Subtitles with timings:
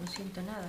[0.00, 0.68] No siento nada.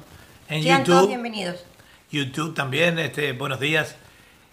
[0.49, 0.85] En Sean YouTube.
[0.95, 1.63] todos bienvenidos.
[2.11, 3.95] YouTube también, este, buenos días.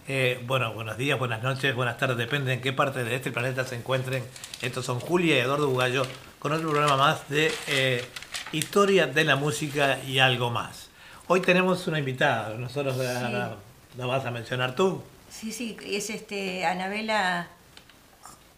[0.09, 3.65] Eh, bueno, buenos días, buenas noches, buenas tardes, depende en qué parte de este planeta
[3.65, 4.25] se encuentren.
[4.61, 6.05] Estos son Julia y Eduardo Bugallo
[6.41, 8.05] con otro programa más de eh,
[8.53, 10.89] Historia de la Música y algo más.
[11.29, 13.33] Hoy tenemos una invitada, nosotros la, Sí.
[13.33, 13.57] la-
[13.97, 15.03] la vas a mencionar tú.
[15.33, 17.49] Sí, sí, es este Anabela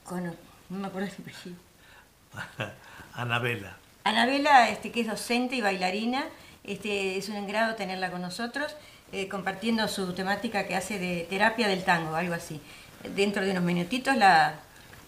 [0.02, 0.36] con
[0.70, 1.56] no me acuerdo el apellido.
[3.14, 3.76] Anabela.
[4.02, 6.24] Anabela, este, que es docente y bailarina,
[6.64, 8.74] este, es un agrado tenerla con nosotros,
[9.12, 12.60] eh, compartiendo su temática que hace de terapia del tango, algo así.
[13.14, 14.54] Dentro de unos minutitos la,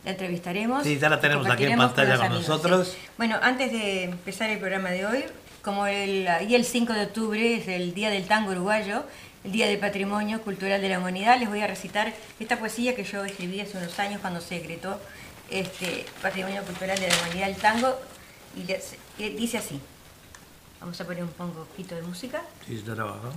[0.05, 0.85] la entrevistaremos.
[0.85, 2.89] Sí, ya la tenemos aquí en pantalla con amigos, nosotros.
[2.89, 2.99] sí.
[3.19, 5.25] Bueno, antes de empezar el programa de hoy,
[5.63, 9.05] como el, y el 5 de octubre es el Día del Tango Uruguayo,
[9.47, 13.05] el Día del Patrimonio Cultural de la Humanidad, les voy a recitar esta poesía que
[13.05, 15.01] yo escribí hace unos años cuando se decretó
[15.49, 17.97] este Patrimonio Cultural de la Humanidad, el tango,
[18.57, 18.65] y
[19.31, 19.81] dice así.
[20.81, 22.43] Vamos a poner un poquito de música.
[22.67, 23.31] Sí, yo trabajo.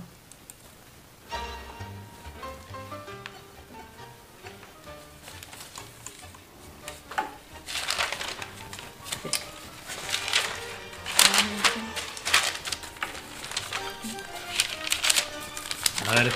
[16.10, 16.32] A ver,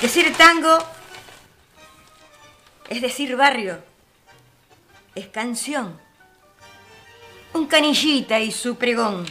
[0.00, 0.78] Decir tango
[2.88, 3.82] es decir barrio,
[5.16, 5.98] es canción.
[7.52, 9.26] Un canillita y su pregón.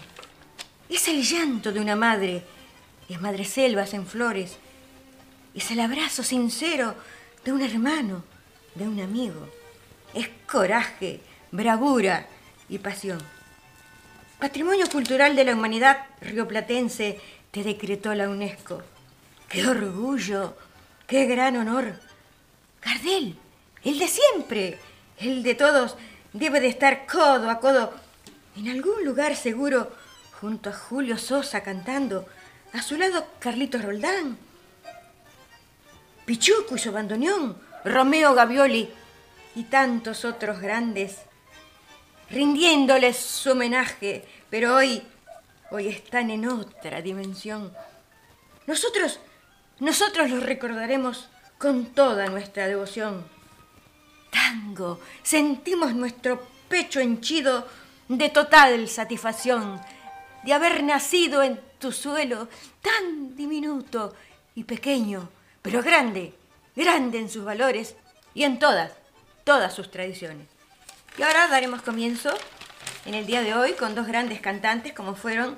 [0.90, 2.44] Es el llanto de una madre,
[3.08, 4.58] es madre selvas en flores.
[5.54, 6.94] Es el abrazo sincero
[7.46, 8.26] de un hermano,
[8.74, 9.48] de un amigo.
[10.14, 11.22] Es coraje,
[11.52, 12.28] bravura
[12.68, 13.20] y pasión.
[14.38, 17.22] Patrimonio Cultural de la Humanidad rioplatense
[17.52, 18.84] te decretó la UNESCO.
[19.50, 20.56] ¡Qué orgullo!
[21.08, 22.00] ¡Qué gran honor!
[22.82, 23.38] Gardel,
[23.84, 24.80] el de siempre,
[25.18, 25.96] el de todos,
[26.34, 27.94] debe de estar codo a codo
[28.58, 29.92] en algún lugar seguro
[30.40, 32.28] junto a Julio Sosa cantando,
[32.74, 34.38] a su lado Carlitos Roldán,
[36.26, 38.90] Pichuco y su bandoneón, Romeo Gavioli
[39.56, 41.20] y tantos otros grandes
[42.30, 45.02] rindiéndoles su homenaje, pero hoy,
[45.72, 47.72] hoy están en otra dimensión.
[48.68, 49.20] Nosotros,
[49.80, 53.26] nosotros los recordaremos con toda nuestra devoción.
[54.32, 57.68] Tango, sentimos nuestro pecho henchido
[58.08, 59.82] de total satisfacción
[60.44, 62.48] de haber nacido en tu suelo
[62.82, 64.14] tan diminuto
[64.54, 65.30] y pequeño,
[65.62, 66.34] pero grande,
[66.76, 67.96] grande en sus valores
[68.34, 68.92] y en todas,
[69.44, 70.48] todas sus tradiciones.
[71.18, 72.32] Y ahora daremos comienzo
[73.06, 75.58] en el día de hoy con dos grandes cantantes como fueron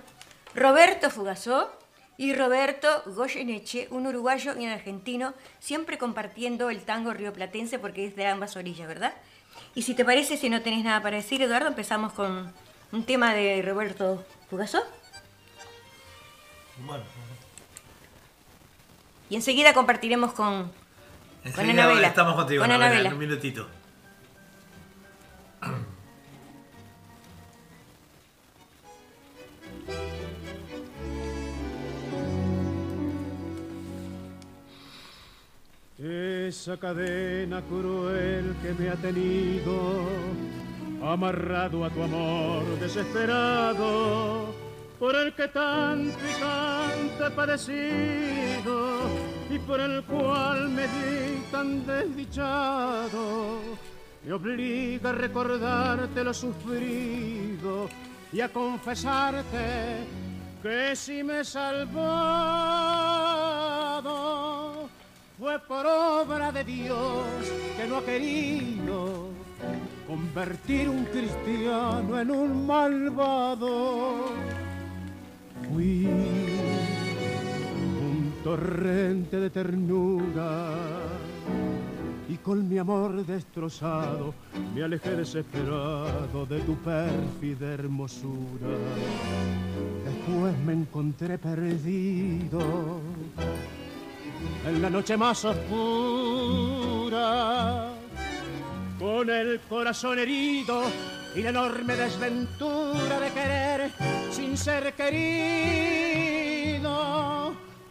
[0.56, 1.78] Roberto Fugazó
[2.18, 8.16] y Roberto Goyeneche, un uruguayo y un argentino, siempre compartiendo el tango rioplatense porque es
[8.16, 9.14] de ambas orillas, ¿verdad?
[9.76, 12.52] Y si te parece, si no tenés nada para decir, Eduardo, empezamos con
[12.92, 14.80] un tema de Roberto Fugazó
[16.86, 17.04] bueno,
[19.30, 20.72] y enseguida compartiremos con, con
[21.44, 22.08] enseguida Anabela.
[22.08, 23.10] estamos contigo, Con Anabela.
[23.10, 23.68] en un minutito.
[36.00, 40.06] Esa cadena cruel que me ha tenido
[41.02, 44.54] amarrado a tu amor desesperado,
[45.00, 49.10] por el que tanto y tanto he padecido
[49.50, 53.60] y por el cual me vi tan desdichado,
[54.24, 57.90] me obliga a recordarte lo sufrido
[58.32, 60.06] y a confesarte
[60.62, 61.98] que si me he salvado
[65.38, 67.24] fue por obra de Dios
[67.78, 69.28] que no ha querido
[70.08, 74.16] convertir un cristiano en un malvado.
[75.72, 80.72] Fui un torrente de ternura
[82.30, 84.34] y con mi amor destrozado
[84.74, 88.74] me alejé desesperado de tu pérfida hermosura.
[90.04, 93.02] Después me encontré perdido
[94.66, 95.90] en la noche más oscura,
[99.00, 100.84] con el corazón herido
[101.36, 103.92] y la enorme desventura de querer
[104.32, 106.28] sin ser querido.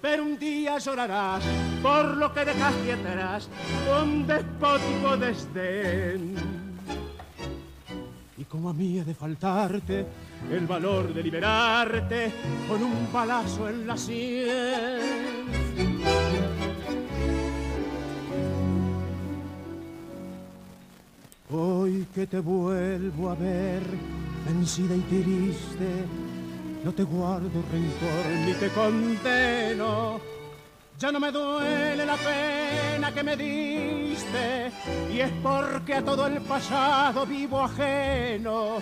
[0.03, 1.43] Pero un día llorarás
[1.83, 3.49] por lo que dejaste atrás
[3.89, 6.35] con despótico desdén.
[8.39, 10.07] Y como a mí he de faltarte
[10.51, 12.33] el valor de liberarte
[12.69, 15.17] con un palazo en la sien.
[21.53, 23.85] Hoy que te vuelvo a ver,
[24.45, 26.05] vencida y triste,
[26.83, 30.21] no te guardo rencor ni te condeno.
[30.99, 34.73] Ya no me duele la pena que me diste,
[35.13, 38.79] y es porque a todo el pasado vivo ajeno.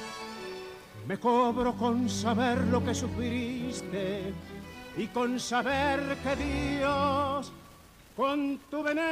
[1.06, 4.32] Me cobro con saber lo que sufriste
[4.96, 7.52] y con saber que Dios
[8.16, 9.04] con tu veneno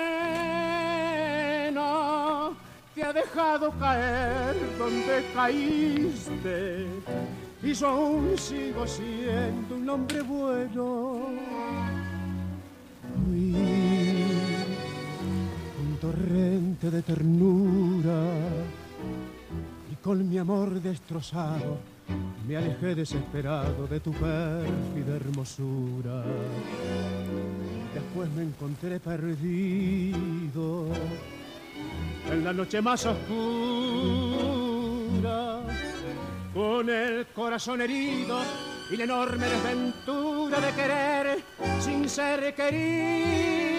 [2.95, 6.87] te ha dejado caer donde caíste
[7.63, 11.29] y yo aún sigo siendo un hombre bueno.
[13.25, 13.55] Fui
[15.81, 18.25] un torrente de ternura
[19.91, 21.79] y con mi amor destrozado
[22.47, 26.25] me alejé desesperado de tu pérfida hermosura.
[27.95, 30.89] Después me encontré perdido
[32.31, 33.23] en la noche más oscura,
[36.55, 38.41] con el corazón herido
[38.91, 41.43] y la enorme desventura de querer
[41.81, 43.73] sin ser querido.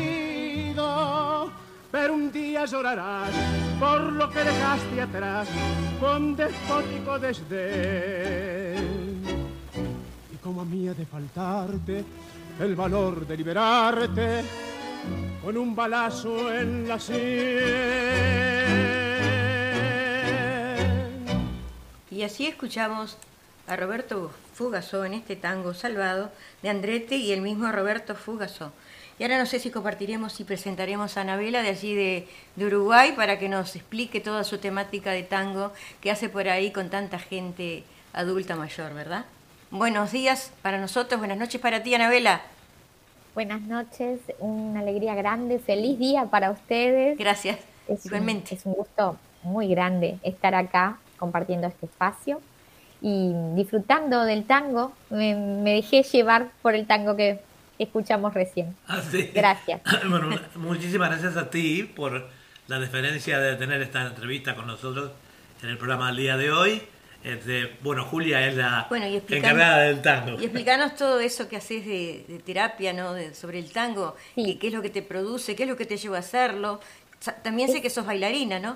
[1.92, 3.30] Pero un día llorarás
[3.80, 5.48] por lo que dejaste atrás
[6.00, 9.14] con despótico desdén.
[10.34, 12.04] Y como a mí ha de faltarte
[12.60, 14.44] el valor de liberarte,
[15.44, 17.24] con un balazo en la sien.
[22.12, 23.18] Y así escuchamos
[23.68, 28.72] a Roberto Fugaso en este tango salvado de Andrete y el mismo Roberto Fugaso.
[29.20, 32.28] Y ahora no sé si compartiremos y presentaremos a Anabela de allí de,
[32.58, 35.72] Uruguay para que nos explique toda su temática de tango
[36.02, 39.26] que hace por ahí con tanta gente adulta mayor, ¿verdad?
[39.72, 42.42] Buenos días para nosotros, buenas noches para ti, Anabela.
[43.34, 47.18] Buenas noches, una alegría grande, feliz día para ustedes.
[47.18, 47.58] Gracias,
[47.88, 48.54] es igualmente.
[48.54, 52.42] Un, es un gusto muy grande estar acá compartiendo este espacio
[53.02, 54.94] y disfrutando del tango.
[55.10, 57.40] Me, me dejé llevar por el tango que
[57.80, 58.76] escuchamos recién.
[58.88, 59.32] Ah, sí.
[59.34, 59.82] Gracias.
[60.08, 62.30] bueno, muchísimas gracias a ti por
[62.68, 65.12] la deferencia de tener esta entrevista con nosotros
[65.64, 66.84] en el programa del día de hoy.
[67.24, 70.40] Este, bueno, Julia es la bueno, y encargada del tango.
[70.40, 73.14] Y explicanos todo eso que haces de, de terapia, ¿no?
[73.14, 74.44] De, sobre el tango, Sí.
[74.46, 76.80] qué, qué es lo que te produce, qué es lo que te lleva a hacerlo.
[77.20, 78.76] Sa- También sé que sos bailarina, ¿no?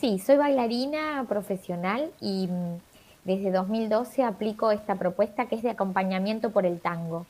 [0.00, 2.78] Sí, soy bailarina profesional y mm,
[3.24, 7.26] desde 2012 aplico esta propuesta que es de acompañamiento por el tango.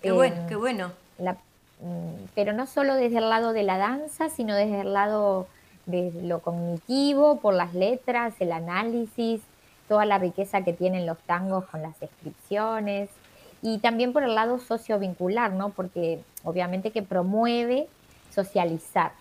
[0.00, 0.92] Qué Eh, bueno, qué bueno.
[1.18, 1.34] la-
[1.80, 5.46] mm, pero no solo desde el lado de la danza, sino desde el lado
[5.84, 9.42] de lo cognitivo, por las letras, el análisis,
[9.88, 13.10] toda la riqueza que tienen los tangos con las descripciones
[13.62, 15.70] y también por el lado sociovincular, ¿no?
[15.70, 17.86] Porque obviamente que promueve
[18.34, 19.12] socializar.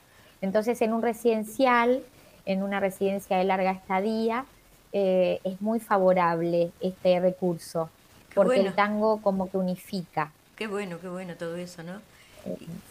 [0.42, 2.04] Entonces, en un residencial,
[2.46, 4.46] en una residencia de larga estadía,
[4.92, 7.90] eh, es muy favorable este recurso,
[8.30, 8.70] Qué porque bueno.
[8.70, 10.32] el tango como que unifica.
[10.56, 12.02] Qué bueno, qué bueno todo eso, ¿no?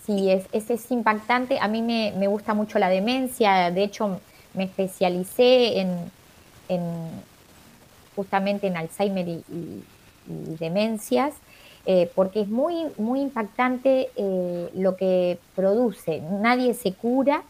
[0.07, 1.59] Sí, es, es, es impactante.
[1.61, 3.71] A mí me, me gusta mucho la demencia.
[3.71, 4.19] De hecho,
[4.55, 6.11] me especialicé en,
[6.69, 7.11] en
[8.17, 9.85] justamente en Alzheimer y, y-
[10.29, 11.35] y demencias,
[11.85, 16.21] eh, porque es muy, muy impactante eh, lo que produce.
[16.41, 17.43] Nadie se cura,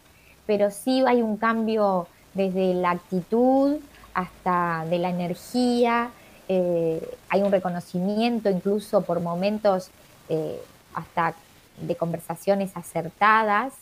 [0.46, 3.76] pero sí hay un cambio desde la actitud
[4.14, 6.10] hasta de la energía.
[6.48, 9.90] eh, hay un reconocimiento incluso por momentos
[10.94, 11.34] hasta
[11.80, 13.72] de conversaciones acertadas,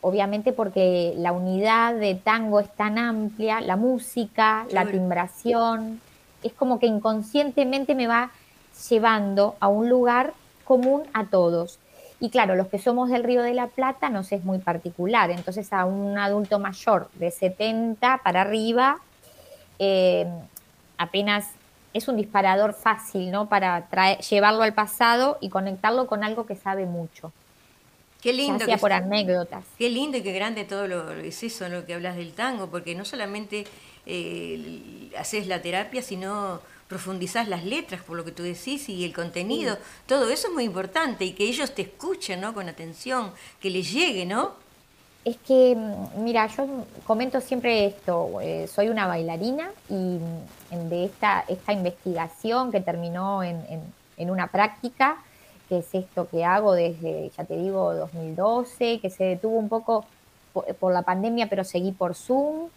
[0.00, 6.00] obviamente porque la unidad de tango es tan amplia, la música, la timbración,
[6.42, 8.30] es como que inconscientemente me va
[8.88, 11.78] llevando a un lugar común a todos.
[12.20, 15.72] Y claro, los que somos del Río de la Plata nos es muy particular, entonces
[15.72, 18.98] a un adulto mayor de 70 para arriba,
[19.78, 20.26] eh,
[20.96, 21.46] apenas
[21.94, 23.48] es un disparador fácil, ¿no?
[23.48, 27.32] Para traer- llevarlo al pasado y conectarlo con algo que sabe mucho,
[28.20, 29.64] Qué lindo que por anécdotas.
[29.78, 32.96] Qué lindo y qué grande todo lo es eso lo que hablas del tango, porque
[32.96, 33.64] no solamente
[34.08, 39.12] eh, haces la terapia, sino profundizás las letras, por lo que tú decís, y el
[39.12, 39.76] contenido.
[40.06, 42.54] Todo eso es muy importante y que ellos te escuchen, ¿no?
[42.54, 44.52] Con atención, que les llegue, ¿no?
[45.24, 46.66] Es que, mm, mira, yo
[47.06, 53.42] comento siempre esto, eh, soy una bailarina y mm, de esta, esta investigación que terminó
[53.42, 53.62] en,
[54.16, 55.18] en, una práctica,
[55.68, 60.06] que es esto que hago desde, ya te digo, 2012, que se detuvo un poco
[60.52, 62.68] por, la pandemia, pero seguí por Zoom,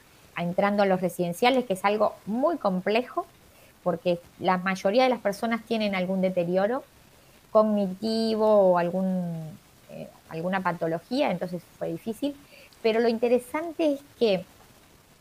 [0.42, 3.26] entrando a los residenciales, que es algo muy complejo,
[3.84, 6.84] porque la mayoría de las personas tienen algún deterioro
[7.52, 9.58] cognitivo o algún
[9.90, 12.36] eh, alguna patología, entonces fue difícil.
[12.82, 14.46] Pero lo interesante es que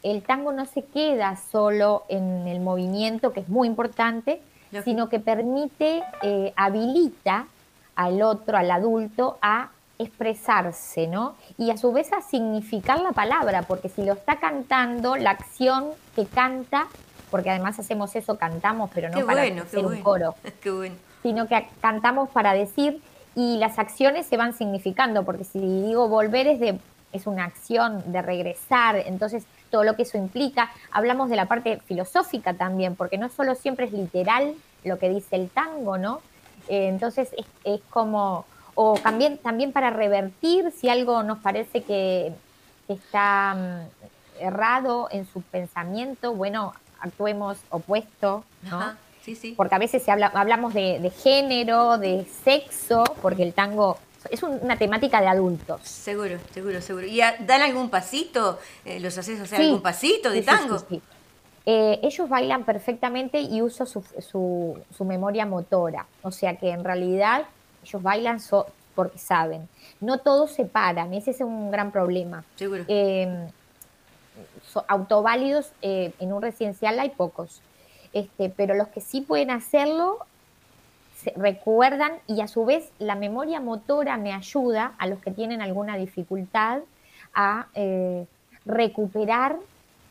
[0.02, 4.40] el tango no se queda solo en el movimiento, que es muy importante,
[4.84, 7.48] sino que permite, eh, habilita
[7.96, 9.70] al otro, al adulto, a
[10.02, 11.36] expresarse, ¿no?
[11.58, 15.90] Y a su vez a significar la palabra, porque si lo está cantando, la acción
[16.16, 16.86] que canta,
[17.30, 20.34] porque además hacemos eso, cantamos, pero no para hacer un coro,
[21.22, 23.00] sino que cantamos para decir
[23.34, 26.78] y las acciones se van significando, porque si digo volver es, de,
[27.12, 31.80] es una acción de regresar, entonces todo lo que eso implica, hablamos de la parte
[31.86, 34.54] filosófica también, porque no solo siempre es literal
[34.84, 36.20] lo que dice el tango, ¿no?
[36.68, 37.30] Eh, entonces
[37.64, 42.32] es, como, o también, también para revertir si algo nos parece que,
[42.88, 48.96] está mm, errado en su pensamiento, bueno, actuemos opuesto, ¿no?
[49.56, 53.98] Porque a veces se habla, hablamos de, género, de sexo, porque el tango
[54.28, 55.82] es una temática de adultos.
[55.82, 57.06] Seguro, seguro, seguro.
[57.06, 58.58] ¿Y dan algún pasito?
[58.84, 60.78] Eh, ¿Los haces hacer algún pasito de tango?
[60.80, 61.00] Sí,
[61.66, 66.06] eh, ellos bailan perfectamente y uso su, su, memoria motora.
[66.22, 67.44] O sea que en realidad
[67.82, 68.38] ellos bailan
[68.94, 69.68] porque saben.
[70.00, 72.44] No todos se paran, ese es un gran problema.
[72.56, 72.84] Seguro.
[72.88, 73.48] Eh,
[74.86, 77.60] autoválidos en un residencial hay pocos.
[78.12, 80.18] Este, pero los que sí pueden hacerlo
[81.22, 85.60] se recuerdan y a su vez la memoria motora me ayuda a los que tienen
[85.60, 86.80] alguna dificultad
[87.34, 88.26] a eh,
[88.64, 89.56] recuperar,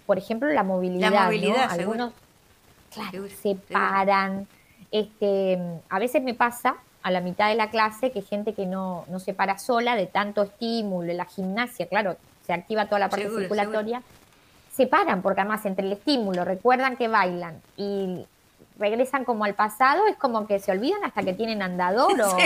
[0.05, 1.11] por ejemplo, la movilidad.
[1.11, 2.13] La movilidad, Algunos
[3.41, 4.47] se paran.
[4.91, 5.59] Este,
[5.89, 6.77] a veces me pasa
[7.09, 10.07] a la mitad de la clase que gente que no, no se para sola de
[10.07, 14.01] tanto estímulo, la gimnasia, claro, se activa toda la parte circulatoria
[14.79, 18.25] se paran, porque además entre el estímulo recuerdan que bailan y
[18.77, 22.37] regresan como al pasado, es como que se olvidan hasta que tienen andador o...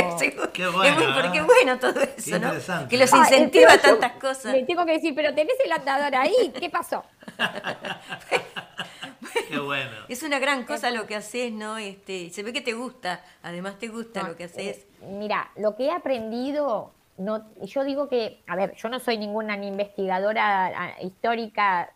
[0.52, 2.88] Qué bueno, es muy, bueno todo eso, ¿no?
[2.88, 4.52] Que los incentiva tantas cosas.
[4.54, 7.04] Le tengo que decir, pero tenés el andador ahí, ¿qué pasó?
[9.50, 9.92] Qué bueno.
[10.10, 11.78] Es una gran cosa lo que haces, ¿no?
[11.78, 14.78] Este, se ve que te gusta, además te gusta lo que haces.
[14.78, 19.18] Eh, mira, lo que he aprendido, no, yo digo que, a ver, yo no soy
[19.18, 21.92] ninguna ni investigadora histórica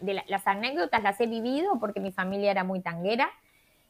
[0.00, 3.30] las anécdotas las he vivido porque mi familia era muy tanguera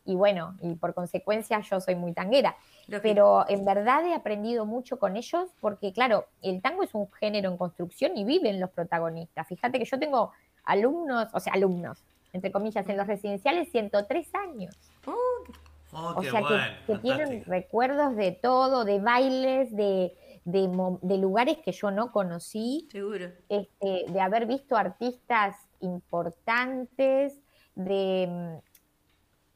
[0.05, 2.57] y bueno, y por consecuencia yo soy muy tanguera.
[3.03, 7.51] Pero en verdad he aprendido mucho con ellos porque, claro, el tango es un género
[7.51, 9.47] en construcción y viven los protagonistas.
[9.47, 10.33] Fíjate que yo tengo
[10.65, 14.75] alumnos, o sea, alumnos, entre comillas, en los residenciales 103 años.
[15.07, 16.43] Oh, o sea,
[16.87, 22.89] que, tienen recuerdos de todo, de bailes, de, de, lugares que yo no conocí.
[22.93, 23.31] Seguro.
[23.49, 27.41] Este, de haber visto artistas importantes,
[27.75, 28.61] de,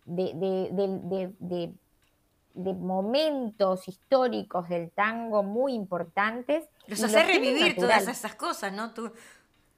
[0.07, 1.73] de,
[2.55, 6.65] momentos históricos del tango muy importantes.
[6.87, 8.93] Los hace revivir todas esas cosas, ¿no?
[8.95, 9.13] Tú,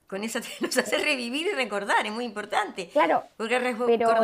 [0.07, 2.89] con eso los hace revivir y recordar, es muy importante.
[2.89, 4.15] Claro, porque pero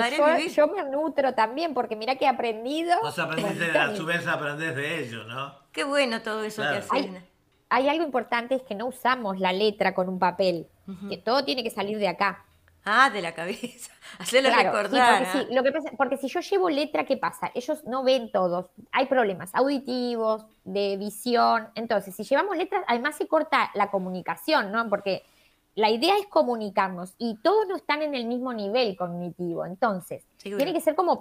[0.48, 2.98] yo, me nutro también, porque mira que he aprendido.
[3.02, 5.54] Vos aprendiste, a su vez aprendés de ellos, ¿no?
[5.72, 7.24] Qué bueno todo eso que hacen.
[7.72, 10.66] Hay, algo importante, es que no usamos la letra con un papel,
[11.08, 12.44] que todo tiene que salir de acá.
[12.84, 13.92] Ah, de la cabeza.
[14.18, 15.24] Hacerlo recordar.
[15.24, 15.46] porque, ¿ah?
[15.50, 17.50] lo que porque si yo llevo letra, ¿qué pasa?
[17.54, 18.66] Ellos no ven todos.
[18.90, 21.68] Hay problemas auditivos, de visión.
[21.74, 24.88] Entonces, si llevamos letras, además se corta la comunicación, ¿no?
[24.88, 25.24] Porque
[25.74, 29.64] la idea es comunicarnos y todos no están en el mismo nivel cognitivo.
[29.64, 31.18] Entonces, tiene que ser como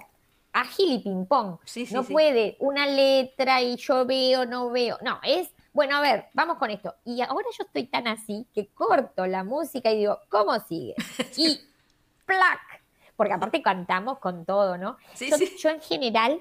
[0.52, 1.58] ágil y ping-pong.
[1.92, 4.98] no puede una letra y yo veo, no veo.
[5.02, 6.94] No, es bueno, a ver, vamos con esto.
[7.04, 10.94] Y ahora yo estoy tan así que corto la música y digo, ¿cómo sigue?
[11.36, 11.60] Y
[12.26, 12.60] ¡plac!
[13.16, 14.96] Porque aparte cantamos con todo, ¿no?
[15.58, 16.40] Yo en general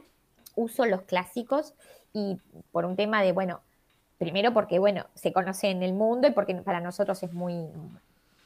[0.55, 1.73] uso los clásicos
[2.13, 2.37] y
[2.71, 3.61] por un tema de, bueno,
[4.19, 7.55] primero porque, bueno, se conoce en el mundo y porque para nosotros es muy,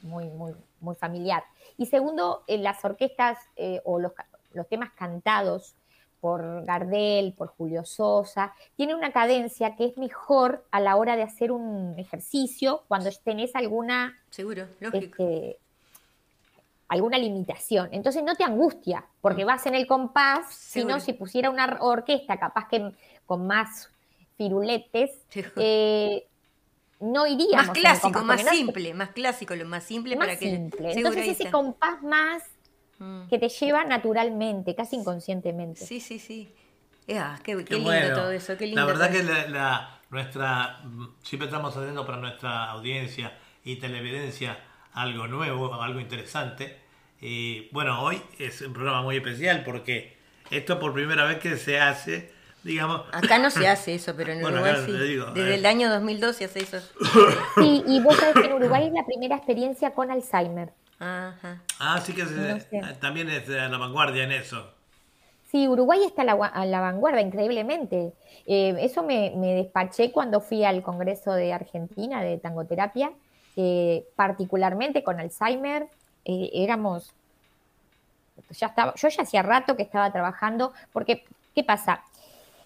[0.00, 1.44] muy, muy, muy familiar.
[1.76, 4.12] Y segundo, en las orquestas eh, o los,
[4.54, 5.74] los temas cantados
[6.20, 11.22] por Gardel, por Julio Sosa, tiene una cadencia que es mejor a la hora de
[11.22, 14.16] hacer un ejercicio cuando tenés alguna...
[14.30, 15.58] Seguro, este,
[16.88, 17.88] alguna limitación.
[17.92, 19.46] Entonces no te angustia, porque mm.
[19.46, 22.92] vas en el compás, sino si pusiera una orquesta capaz que
[23.26, 23.90] con más
[24.36, 25.10] firuletes,
[25.56, 26.26] eh,
[27.00, 27.68] no iríamos.
[27.68, 30.50] Más clásico, compás, más no- simple, más clásico, lo más simple más para que.
[30.50, 30.92] simple.
[30.92, 32.42] Entonces ese compás más
[32.98, 33.26] Mm.
[33.28, 35.84] que te lleva naturalmente, casi inconscientemente.
[35.84, 36.54] Sí, sí, sí.
[37.10, 38.14] Ah, qué, qué Qué lindo bueno.
[38.14, 38.80] todo eso, qué lindo.
[38.80, 43.76] La verdad todo que la, la- nuestra mm, siempre estamos haciendo para nuestra audiencia y
[43.76, 44.58] televidencia
[44.92, 46.78] algo nuevo, algo interesante.
[47.20, 50.16] Y bueno, hoy es un programa muy especial porque
[50.50, 52.32] esto por primera vez que se hace,
[52.64, 54.92] digamos, Acá no se hace eso, pero en Bueno, Uruguay sí.
[54.92, 55.54] digo, Desde eh.
[55.54, 56.78] el año 2002 se hace eso.
[57.56, 60.72] Sí, y vos sabés que en Uruguay es la primera experiencia con Alzheimer.
[60.98, 61.60] Ajá.
[61.78, 62.80] ah, sí que se- No sé.
[63.00, 64.70] también es a la vanguardia en eso.
[65.50, 68.12] Sí, Uruguay está a la, gua- a la vanguardia, increíblemente.
[68.46, 73.12] Eh, eso me, me despaché cuando fui al Congreso de Argentina de tangoterapia,
[73.56, 75.86] eh, particularmente con Alzheimer.
[76.24, 77.12] eh, éramos,
[78.50, 82.02] ya estaba, yo ya hacía rato que estaba trabajando, porque, ¿qué pasa?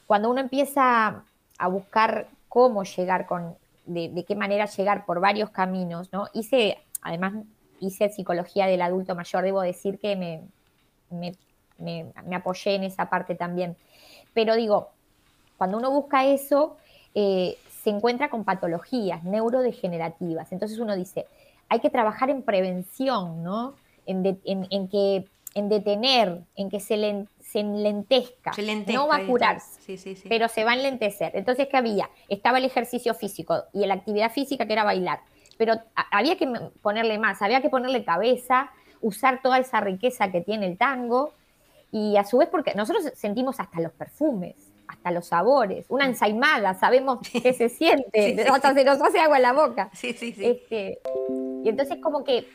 [0.08, 1.22] Cuando uno empieza
[1.58, 6.28] a buscar cómo llegar con, de, qué manera llegar por varios caminos, ¿no?
[6.32, 7.34] Hice, además,
[7.78, 10.40] hice psicología del adulto mayor, debo decir que me,
[11.78, 13.76] me, apoyé en esa parte también.
[14.32, 14.88] Pero digo,
[15.58, 16.78] cuando uno busca eso,
[17.14, 20.52] eh, se encuentra con patologías neurodegenerativas.
[20.52, 21.26] Entonces uno dice,
[21.68, 23.74] hay que trabajar en prevención, ¿no?
[24.06, 28.52] En, en- en que, en detener, en que se, len- se enlentezca.
[28.52, 30.28] Se lentezca, no va a curarse Sí, sí, sí.
[30.28, 31.32] pero se va a enlentecer.
[31.34, 32.10] Entonces, ¿qué había?
[32.28, 35.20] Estaba el ejercicio físico y la actividad física que era bailar,
[35.56, 35.74] pero
[36.10, 36.46] había que
[36.82, 41.32] ponerle más, había que ponerle cabeza, usar toda esa riqueza que tiene el tango
[41.90, 44.54] y a su vez porque nosotros sentimos hasta los perfumes,
[44.86, 49.42] hasta los sabores, una ensaimada, sabemos qué se siente, hasta se nos hace agua en
[49.42, 49.88] la boca.
[49.94, 50.44] Sí, sí, sí.
[50.44, 51.00] Este,
[51.64, 52.46] y entonces como que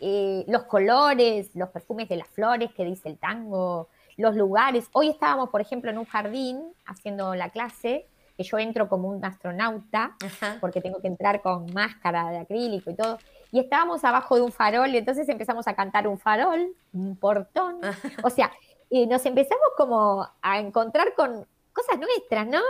[0.00, 3.88] eh, los colores, los perfumes de las flores que dice el tango,
[4.20, 4.88] los lugares.
[4.92, 9.24] Hoy estábamos, por ejemplo, en un jardín haciendo la clase, que yo entro como un
[9.24, 10.56] astronauta, Ajá.
[10.60, 13.18] porque tengo que entrar con máscara de acrílico y todo.
[13.52, 17.80] Y estábamos abajo de un farol y entonces empezamos a cantar un farol, un portón.
[18.22, 18.50] O sea,
[18.90, 22.60] nos empezamos como a encontrar con cosas nuestras, ¿no?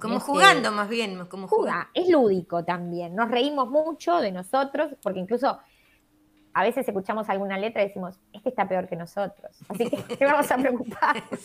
[0.00, 1.72] Como Este, jugando más bien, como jugando.
[1.80, 3.14] Juga, es lúdico también.
[3.14, 5.58] Nos reímos mucho de nosotros, porque incluso
[6.58, 9.52] a veces escuchamos alguna letra y decimos, este está peor que nosotros.
[9.68, 11.16] Así que, ¿qué vamos a preocupar?
[11.30, 11.38] El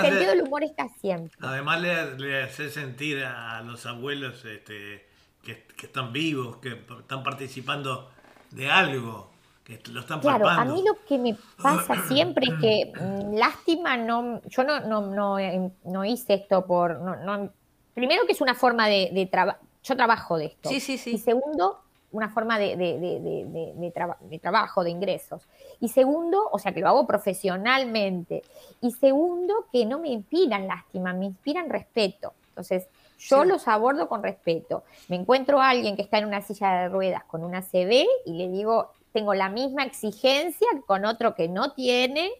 [0.00, 1.36] de- del humor está siempre.
[1.40, 5.06] Además le, le hace sentir a los abuelos este,
[5.42, 8.10] que, que están vivos, que están participando
[8.50, 9.30] de algo,
[9.64, 13.96] que lo están Claro, a mí lo que me pasa siempre es que, mm, lástima,
[13.96, 17.50] no, yo no, no, no, eh, no hice esto por, no, no-
[17.94, 20.68] primero que es una forma de, de trabajo, yo trabajo de esto.
[20.70, 21.10] Sí, sí, sí.
[21.14, 21.82] Y segundo,
[22.16, 25.42] una forma de, de- de- de- de- de traba- de trabajo, de ingresos.
[25.80, 28.42] Y segundo, o sea, que lo hago profesionalmente.
[28.80, 32.32] Y segundo, que no me inspiran lástima, me inspiran respeto.
[32.50, 32.86] Entonces,
[33.18, 33.48] yo Sí.
[33.48, 34.84] los abordo con respeto.
[35.08, 38.32] Me encuentro a alguien que está en una silla de ruedas con una CB y
[38.34, 42.30] le digo, tengo la misma exigencia con otro que no tiene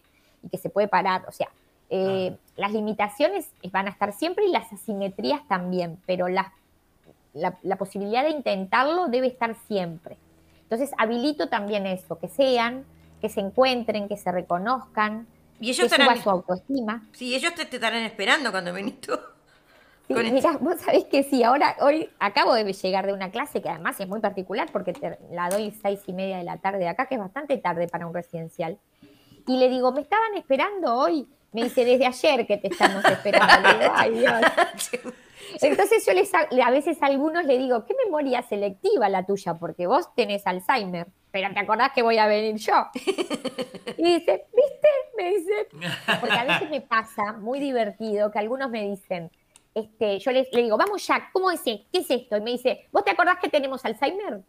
[0.43, 1.25] y que se puede parar.
[1.27, 1.49] O sea,
[1.89, 6.47] eh, las limitaciones van a estar siempre y las asimetrías también, pero las
[7.37, 10.17] la, la posibilidad de intentarlo debe estar siempre.
[10.63, 12.85] Entonces, habilito también eso, que sean,
[13.21, 15.27] que se encuentren, que se reconozcan,
[15.59, 17.03] Y ellos que suba estarán, su autoestima.
[17.13, 19.13] sí, ellos te, te estarán esperando cuando venís tú.
[20.07, 23.99] Sí, vos sabés que sí, ahora, hoy acabo de llegar de una clase que además
[23.99, 27.15] es muy particular porque te- la doy seis y media de la tarde acá, que
[27.15, 28.79] es bastante tarde para un residencial.
[29.47, 31.27] Y le digo, ¿me estaban esperando hoy?
[31.53, 33.69] Me dice, desde ayer que te estamos esperando.
[33.71, 34.41] Le digo, ay Dios.
[35.61, 39.87] Entonces yo les, a veces a algunos le digo, qué memoria selectiva la tuya, porque
[39.87, 42.73] vos tenés Alzheimer, pero te acordás que voy a venir yo.
[43.97, 44.87] Y dice, ¿viste?
[45.17, 45.67] Me dice,
[46.19, 49.31] porque a veces me pasa, muy divertido, que algunos me dicen,
[49.73, 51.61] este, yo les, le digo, vamos ya, ¿cómo es?
[51.65, 51.85] esto?
[51.91, 52.37] ¿Qué es esto?
[52.37, 54.41] Y me dice, ¿vos te acordás que tenemos Alzheimer?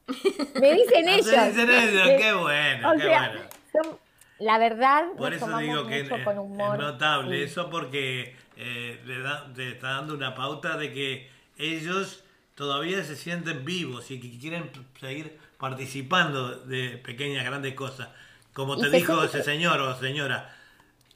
[0.61, 1.27] Me dicen ellos.
[1.27, 3.41] se dicen ellos, Me- qué bueno, o qué sea, bueno.
[3.73, 3.99] son-
[4.39, 6.75] la verdad, Por eso digo que es, con humor.
[6.77, 7.43] es notable Sí.
[7.45, 12.25] eso porque eh, le, da- te está dando una pauta de que ellos
[12.55, 14.71] todavía se sienten vivos y que quieren
[15.01, 18.09] seguir participando de pequeñas, grandes cosas.
[18.53, 20.55] Como te dijo ese señor o señora,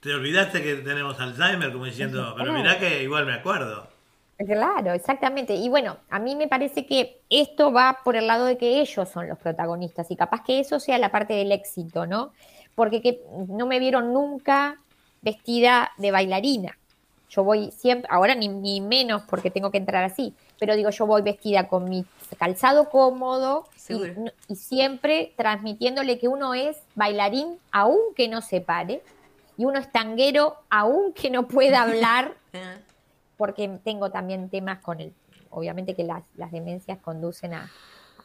[0.01, 3.89] te olvidaste que tenemos Alzheimer, como diciendo, pero mirá que igual me acuerdo.
[4.37, 5.53] Claro, exactamente.
[5.55, 9.07] Y bueno, a mí me parece que esto va por el lado de que ellos
[9.09, 12.33] son los protagonistas y capaz que eso sea la parte del éxito, ¿no?
[12.75, 14.77] Porque que no me vieron nunca
[15.21, 16.77] vestida de bailarina.
[17.29, 21.07] Yo voy siempre, ahora ni, ni menos porque tengo que entrar así, pero digo, yo
[21.07, 22.05] voy vestida con mi
[22.37, 23.67] calzado cómodo
[24.49, 29.01] y, siempre transmitiéndole que uno es bailarín aunque no se pare
[29.57, 32.77] y uno es tanguero aunque no pueda hablar Ah,
[33.35, 35.11] porque tengo también temas con el,
[35.49, 37.71] obviamente que las, las demencias conducen a,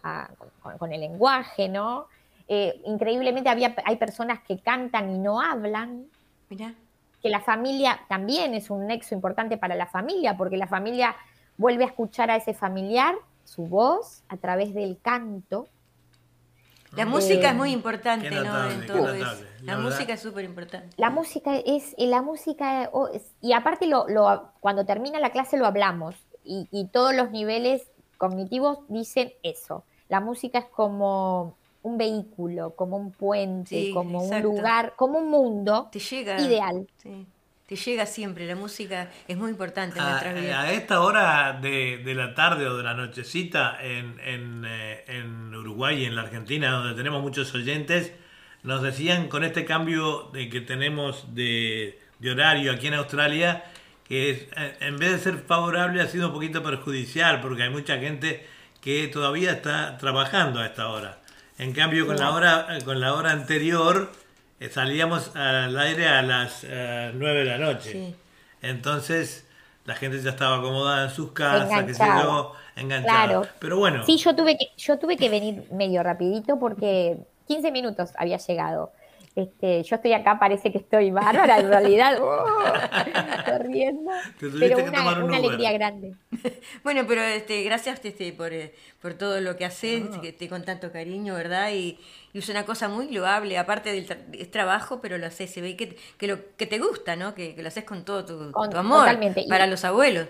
[0.03, 0.29] a-
[0.63, 2.09] con, con el lenguaje, ¿no?
[2.49, 6.07] Eh, increíblemente había, hay personas que cantan y no hablan,
[6.49, 6.75] Mirá.
[7.23, 11.15] que la familia también es un nexo importante para la familia, porque la familia
[11.59, 15.69] vuelve a escuchar a ese familiar, su voz, a través del canto.
[16.97, 18.45] La música Eh, es muy importante, qué ¿no?
[18.45, 19.45] notable, En qué todo notable, eso.
[19.65, 20.89] la música es súper importante.
[20.97, 25.59] La música es, la música, oh, es- y aparte lo, lo- cuando termina la clase
[25.59, 27.83] lo hablamos, y, y todos los niveles
[28.17, 29.85] cognitivos dicen eso.
[30.09, 34.49] La música es como un vehículo, como un puente, Sí, como exacto.
[34.49, 36.41] un lugar, como un mundo Te llega.
[36.41, 36.87] ideal.
[37.03, 37.27] Sí.
[37.67, 38.47] Te llega siempre.
[38.47, 40.65] La música es muy importante en A, nuestras vidas.
[40.65, 45.55] a esta hora de, de la tarde o de la nochecita en, en, eh, en
[45.55, 48.13] Uruguay y en la Argentina, donde tenemos muchos oyentes,
[48.63, 53.65] nos decían con este cambio de que tenemos de, de horario aquí en Australia,
[54.05, 57.71] que es, eh, en vez de ser favorable ha sido un poquito perjudicial, porque hay
[57.71, 58.47] mucha gente
[58.81, 61.19] que todavía está trabajando a esta hora.
[61.59, 64.11] En cambio, con la hora, con la hora anterior
[64.61, 67.93] eh, salíamos al aire a las eh, 9 de la noche.
[67.93, 68.15] Sí.
[68.63, 69.47] Entonces
[69.85, 73.25] la gente ya estaba acomodada en sus casas, que se yo, enganchada.
[73.25, 73.47] Claro.
[73.59, 77.17] Pero bueno, Sí, yo tuve que, yo tuve que venir medio rapidito porque
[77.47, 78.93] 15 minutos había llegado.
[79.39, 82.45] Este, yo estoy acá, parece que estoy bárbara, en realidad, ¡oh!
[83.47, 84.11] corriendo.
[84.39, 86.15] Te Pero una, tomar alegría grande.
[86.83, 90.21] Bueno, pero este, gracias este, por, eh, por todo lo que haces Ah.
[90.21, 91.71] que te, con tanto cariño, ¿verdad?
[91.73, 91.99] Y,
[92.33, 95.61] y es una cosa muy loable, aparte del tra- es trabajo, pero lo haces, se
[95.61, 97.35] ve que, que, lo, que te gusta, ¿no?
[97.35, 99.41] Que, que lo haces con todo tu, Con- tu amor totalmente.
[99.43, 100.29] Y- para los abuelos.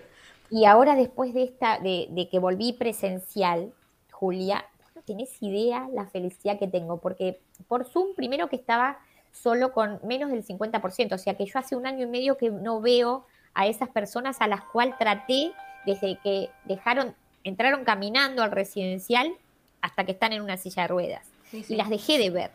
[0.51, 3.73] Y ahora después de esta, de, de que volví presencial,
[4.11, 4.65] Julia,
[5.09, 8.99] tenés idea la felicidad que tengo, porque por Zoom primero que estaba
[9.33, 12.51] solo con menos del 50%, o sea que yo hace un año y medio que
[12.51, 15.53] no veo a esas personas a las cuales traté
[15.87, 19.33] desde que dejaron, entraron caminando al residencial
[19.81, 21.27] hasta que están en una silla de ruedas.
[21.51, 21.75] Sí, sí.
[21.75, 22.51] Y las dejé de ver.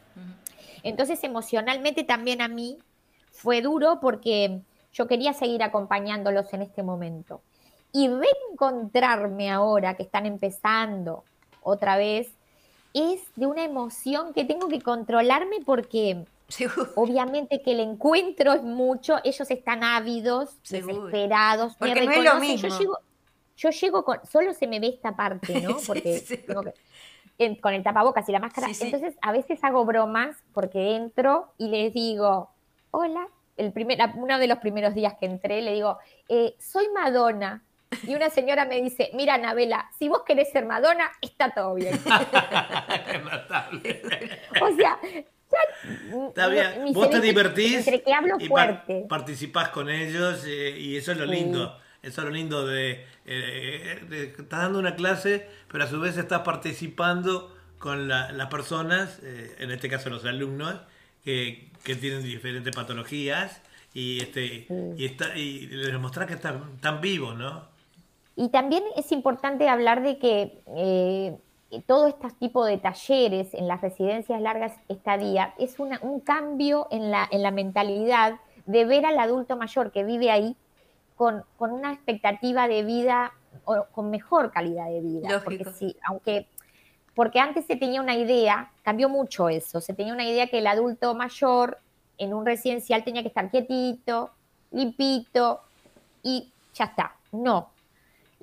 [0.84, 2.78] Entonces emocionalmente también a mí
[3.32, 4.62] fue duro porque
[4.94, 7.42] yo quería seguir acompañándolos en este momento.
[7.92, 11.24] Y reencontrarme ahora que están empezando
[11.62, 12.30] otra vez
[12.94, 16.92] es de una emoción que tengo que controlarme porque Seguro.
[16.96, 20.96] obviamente que el encuentro es mucho, ellos están ávidos, Seguro.
[21.06, 22.98] desesperados, me Porque no es lo reconocen, yo llego,
[23.58, 25.78] yo llego con, solo se me ve esta parte, ¿no?
[25.88, 26.38] Porque sí.
[26.38, 26.74] tengo que-
[27.40, 28.68] en- con el tapabocas y la máscara.
[28.68, 28.86] Sí, sí.
[28.86, 32.52] Entonces, a veces hago bromas porque entro y les digo,
[32.92, 33.28] hola,
[33.58, 35.98] el primer, uno de los primeros días que entré, le digo,
[36.30, 37.64] "Eh, soy Madonna.
[38.08, 42.00] Y una señora me dice, mira, Anabela, si vos querés ser Madonna, está todo bien.
[44.62, 48.50] O sea, ya, Está bien, mi vos te divertís Entre que hablo y
[49.08, 51.32] participás con ellos eh, y eso es lo Sí.
[51.32, 51.78] lindo.
[52.02, 56.18] Eso es lo lindo de, eh, de- Estás dando una clase, pero a su vez
[56.18, 60.76] estás participando con la- las personas, eh, en este caso los alumnos,
[61.24, 63.62] que, que tienen diferentes patologías
[63.94, 67.70] y este y, está, y les mostrás que están, están vivos, ¿no?
[68.36, 71.38] Y también es importante hablar de que eh,
[71.88, 77.12] todo este tipo de talleres en las residencias largas estadía es una- un cambio en
[77.12, 80.56] la, en la mentalidad de ver al adulto mayor que vive ahí
[81.16, 83.34] con, con una expectativa de vida
[83.66, 85.30] o con mejor calidad de vida.
[85.32, 85.64] Lógico.
[85.64, 86.48] Porque sí, aunque
[87.16, 90.66] porque antes se tenía una idea, cambió mucho eso, se tenía una idea que el
[90.66, 91.78] adulto mayor
[92.18, 94.32] en un residencial tenía que estar quietito,
[94.72, 95.62] limpito
[96.24, 97.16] y ya está.
[97.32, 97.70] No,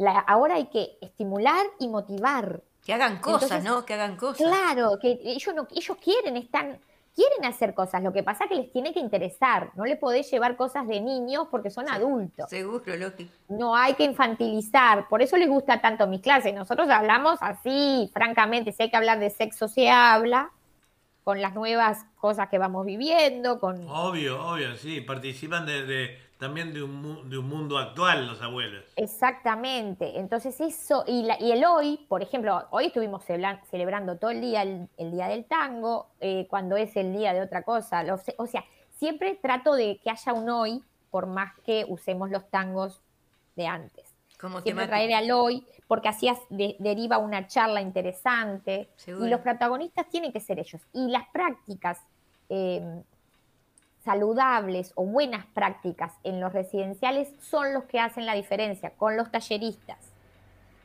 [0.01, 2.63] la- ahora hay que estimular y motivar.
[2.85, 3.85] Que hagan cosas, Entonces, ¿no?
[3.85, 4.39] Que hagan cosas.
[4.47, 6.79] Claro, que ellos, no, ellos quieren, están,
[7.15, 8.03] quieren hacer cosas.
[8.03, 9.71] Lo que pasa es que les tiene que interesar.
[9.75, 12.49] No le podés llevar cosas de niños porque son adultos.
[12.49, 13.31] Seguro, lógico.
[13.51, 15.09] No hay que infantilizar.
[15.09, 16.55] Por eso les gusta tanto mis clases.
[16.55, 18.73] Nosotros hablamos así, francamente.
[18.73, 20.51] Si hay que hablar de sexo, se habla.
[21.23, 25.03] Con las nuevas cosas que vamos viviendo, con Obvio, obvio, sí.
[25.03, 28.83] Participan de, de- también de un, de un mundo actual los abuelos.
[28.97, 30.19] Exactamente.
[30.19, 34.41] Entonces eso, y, la- y el hoy, por ejemplo, hoy estuvimos celebra- celebrando todo el
[34.41, 38.03] día el, el día del tango, eh, cuando es el día de otra cosa.
[38.03, 38.65] lo sé- o sea,
[38.99, 43.01] siempre trato de que haya un hoy, por más que usemos los tangos
[43.57, 44.15] de antes.
[44.41, 48.89] Como Siempre traer al hoy, porque así as- de- deriva una charla interesante.
[48.97, 49.27] Seguro.
[49.27, 50.81] Y los protagonistas tienen que ser ellos.
[50.95, 51.99] Y las prácticas
[52.49, 53.03] eh,
[54.05, 59.31] saludables o buenas prácticas en los residenciales son los que hacen la diferencia con los
[59.31, 59.99] talleristas,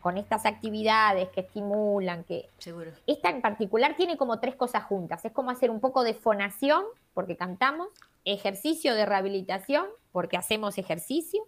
[0.01, 2.91] con estas actividades que estimulan, que Seguro.
[3.08, 5.23] esta en particular tiene como tres cosas juntas.
[5.25, 7.88] Es como hacer un poco de fonación, porque cantamos,
[8.25, 11.43] ejercicio de rehabilitación, porque hacemos ejercicio,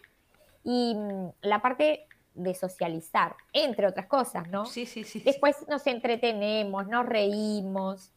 [0.64, 4.66] y mm, la parte de socializar, entre otras cosas, ¿no?
[4.66, 5.22] Sí, sí, sí.
[5.22, 8.12] Después nos entretenemos, nos reímos.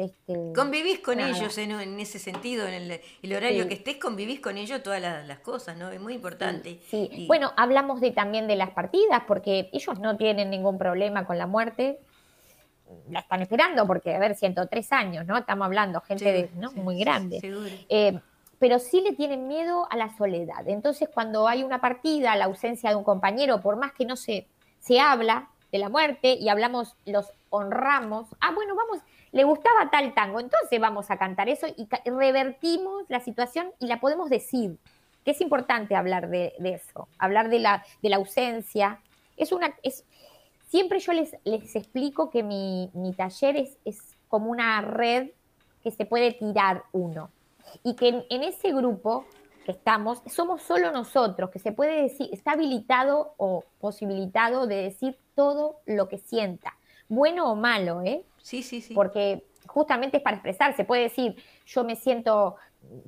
[0.00, 1.28] Este, Convivís con nada.
[1.36, 3.68] ellos en, en ese sentido, en el, el horario Sí.
[3.68, 5.90] que estés, convivís con ellos todas las, las cosas, ¿no?
[5.90, 6.80] Es muy importante.
[6.88, 11.26] Sí, Y- bueno, hablamos de, también de las partidas, porque ellos no tienen ningún problema
[11.26, 11.98] con la muerte.
[13.10, 15.36] La están esperando, porque, a ver, 103 años, ¿no?
[15.36, 16.72] Estamos hablando, gente de- ¿no?
[16.72, 17.38] muy grande.
[17.40, 17.68] seguro.
[17.90, 18.18] Eh,
[18.58, 20.66] pero sí le tienen miedo a la soledad.
[20.68, 24.46] Entonces, cuando hay una partida, la ausencia de un compañero, por más que no se,
[24.80, 30.14] se habla de la muerte y hablamos, los honramos, ah, bueno, vamos, le gustaba tal
[30.14, 34.78] tango, entonces vamos a cantar eso y revertimos la situación y la podemos decir,
[35.24, 39.00] que es importante hablar de, eso, hablar de la, de la ausencia.
[39.36, 40.04] Es una, es,
[40.68, 45.30] siempre yo les, les explico que mi, taller es, como una red
[45.82, 47.30] que se puede tirar uno
[47.82, 49.26] y que en ese grupo
[49.64, 55.18] que estamos somos solo nosotros, que se puede decir, está habilitado o posibilitado de decir
[55.34, 56.76] todo lo que sienta,
[57.10, 58.22] bueno o malo, ¿eh?
[58.42, 58.94] Sí, sí, sí.
[58.94, 62.56] porque justamente es para expresarse, puede decir, yo me siento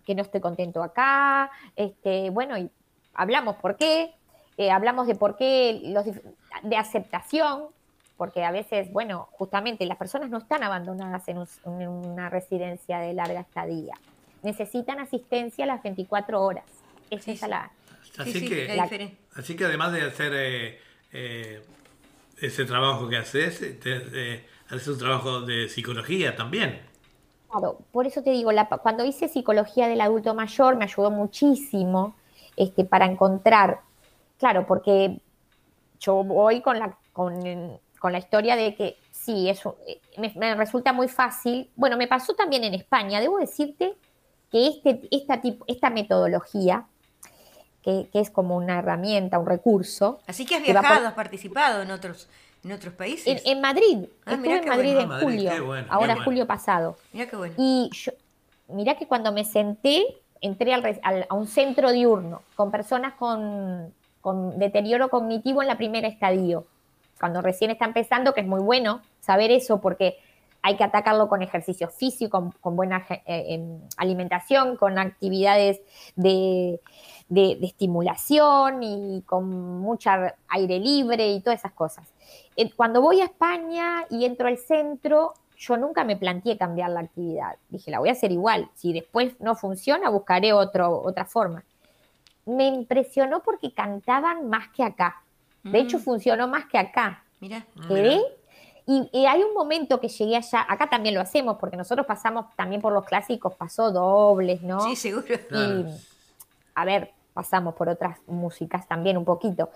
[0.04, 2.70] que no estoy contento acá, este, bueno, y
[3.14, 4.12] hablamos por qué,
[4.58, 7.68] eh, hablamos de por qué, los, de aceptación,
[8.18, 12.98] porque a veces, bueno, justamente las personas no están abandonadas en, un- en una residencia
[12.98, 13.94] de larga estadía,
[14.42, 16.64] necesitan asistencia a las 24 horas.
[17.10, 17.48] Esa Sí, es sí.
[17.48, 17.70] la...
[18.18, 18.88] Así, Sí, sí, que, la
[19.36, 20.78] así que además de hacer eh,
[21.12, 21.62] eh,
[22.46, 26.82] ese trabajo que haces, eh, te- eh, haces un trabajo de psicología también.
[27.48, 32.16] Claro, por eso te digo, la- cuando hice psicología del adulto mayor me ayudó muchísimo
[32.56, 33.80] este, para encontrar,
[34.38, 35.20] claro, porque
[36.00, 39.78] yo voy con la, con, con la historia de que sí, eso
[40.18, 41.72] me, me resulta muy fácil.
[41.76, 43.20] Bueno, me pasó también en España.
[43.20, 43.96] Debo decirte
[44.50, 46.88] que este, esta, esta metodología,
[47.82, 51.82] que, que es como una herramienta, un recurso, Así que has viajado, por- has participado
[51.82, 52.28] en otros,
[52.64, 53.42] en otros países.
[53.44, 55.00] en Madrid, Ah, estuve mirá en Madrid bueno.
[55.00, 56.24] en Ah, Madrid, julio, bueno, ahora bueno.
[56.24, 56.96] julio pasado.
[57.12, 57.54] Mira qué bueno.
[57.58, 58.12] Y yo,
[58.68, 60.04] mirá que cuando me senté,
[60.40, 65.76] entré al, al- a un centro diurno con personas con, con deterioro cognitivo en la
[65.76, 66.66] primera estadio.
[67.18, 70.16] Cuando recién está empezando, que es muy bueno saber eso porque
[70.62, 75.80] hay que atacarlo con ejercicio físico, con, con buena eh, em, alimentación, con actividades
[76.14, 76.80] de,
[77.28, 79.48] de- de estimulación y con
[79.80, 82.06] mucha aire libre y todas esas cosas.
[82.56, 87.00] Eh, Cuando voy a España y entro al centro, yo nunca me planteé cambiar la
[87.00, 87.56] actividad.
[87.68, 88.68] Dije, la voy a hacer igual.
[88.74, 91.64] Si después no funciona, buscaré otro, otra forma.
[92.46, 95.22] Me impresionó porque cantaban más que acá.
[95.62, 96.02] De hecho, Mm.
[96.02, 97.24] funcionó más que acá.
[97.40, 97.64] Mira.
[97.86, 98.20] Quedé.
[98.86, 102.46] Y, y hay un momento que llegué allá, acá también lo hacemos, porque nosotros pasamos
[102.56, 104.80] también por los clásicos paso dobles, ¿no?
[104.80, 105.24] Sí, seguro.
[105.48, 105.80] Claro.
[105.80, 105.86] Y,
[106.74, 109.70] a ver, pasamos por otras músicas también un poquito.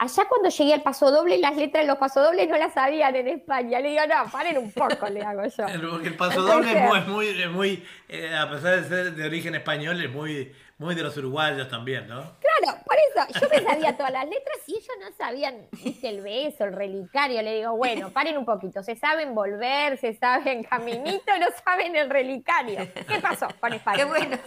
[0.00, 3.26] Allá cuando llegué al paso doble, las letras de los pasodobles no las sabían en
[3.26, 3.80] España.
[3.80, 5.66] Le digo, no, paren un poco, le hago yo.
[5.66, 8.80] El- Porque el paso No doble puede es muy, muy, es muy, eh, a pesar
[8.80, 12.20] de ser de origen español, es muy, muy de los uruguayos también, ¿no?
[12.40, 16.20] Claro, por eso yo me sabía todas las letras y ellos no sabían viste, el
[16.22, 17.42] beso, el relicario.
[17.42, 18.82] Le digo, bueno, paren un poquito.
[18.82, 22.78] Se saben volver, se saben caminito, no saben el relicario.
[23.08, 23.96] ¿Qué pasó con España?
[23.98, 24.38] Qué bueno.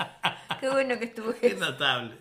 [0.59, 2.15] Qué bueno que estuvo Qué notable.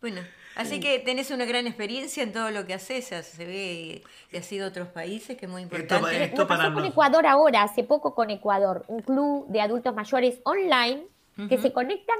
[0.00, 0.20] Bueno,
[0.56, 3.06] así que tenés una gran experiencia en todo lo que haces.
[3.06, 6.10] Se ve que has ido a otros países, que es muy importante.
[6.10, 9.94] Esto- esto para pasó con Ecuador ahora, hace poco con Ecuador, un club de adultos
[9.94, 11.04] mayores online
[11.48, 12.18] que se conectan.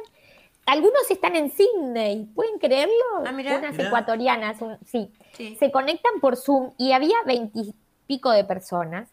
[0.66, 2.94] Algunos están en Sydney, ¿pueden creerlo?
[3.26, 3.58] Ah, mirá.
[3.58, 3.86] Unas Mirá.
[3.88, 5.12] ecuatorianas, un- sí.
[5.34, 5.56] Sí.
[5.58, 9.10] Se conectan por Zoom y había veintipico de personas.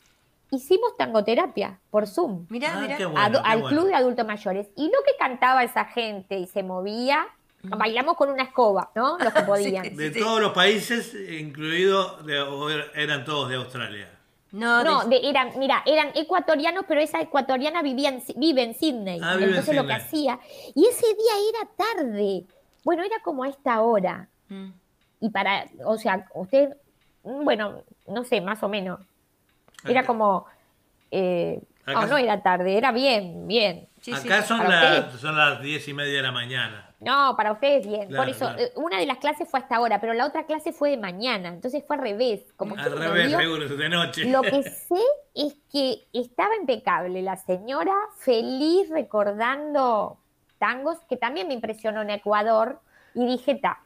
[0.49, 2.97] Hicimos tangoterapia por Zoom Mirá, Ah, mirá.
[2.97, 3.77] qué a- bueno, qué al bueno.
[3.77, 4.67] club de adultos mayores.
[4.75, 7.25] Y lo que cantaba esa gente y se movía,
[7.63, 9.17] bailamos con una escoba, ¿no?
[9.17, 9.41] Los que
[9.77, 9.83] podían.
[9.85, 9.89] Sí.
[9.91, 14.09] De todos los países, incluido, de- o er- eran todos de Australia.
[14.51, 18.73] No, No, de- de- eran, mira, eran ecuatorianos, pero esa ecuatoriana vivía en, vive en
[18.73, 19.19] Sydney.
[19.23, 20.39] Ah, vive en Entonces lo que hacía.
[20.75, 22.43] Y ese día era tarde.
[22.83, 24.27] Bueno, era como a esta hora.
[24.49, 24.69] Mm.
[25.21, 26.75] Y para, o sea, usted,
[27.23, 28.99] mm, bueno, no sé, más o menos.
[29.85, 30.45] Era Acá- como.
[31.11, 33.87] eh, Acá- no, no era tarde, era bien, bien.
[34.01, 34.27] Sí, sí.
[34.27, 35.19] Acá son, ustedes.
[35.19, 36.90] son las diez y media de la mañana.
[37.01, 38.07] No, para ustedes bien.
[38.09, 38.59] Claro, Por eso, claro.
[38.61, 41.49] eh, una de las clases fue hasta ahora, pero la otra clase fue de mañana.
[41.49, 42.41] Entonces fue al revés.
[42.55, 44.25] Como que Al revés, dio- seguro, es de noche.
[44.25, 45.01] Lo que sé
[45.33, 50.19] es que estaba impecable la señora, feliz recordando
[50.59, 52.79] tangos, que también me impresionó en Ecuador,
[53.15, 53.79] y dije, ta.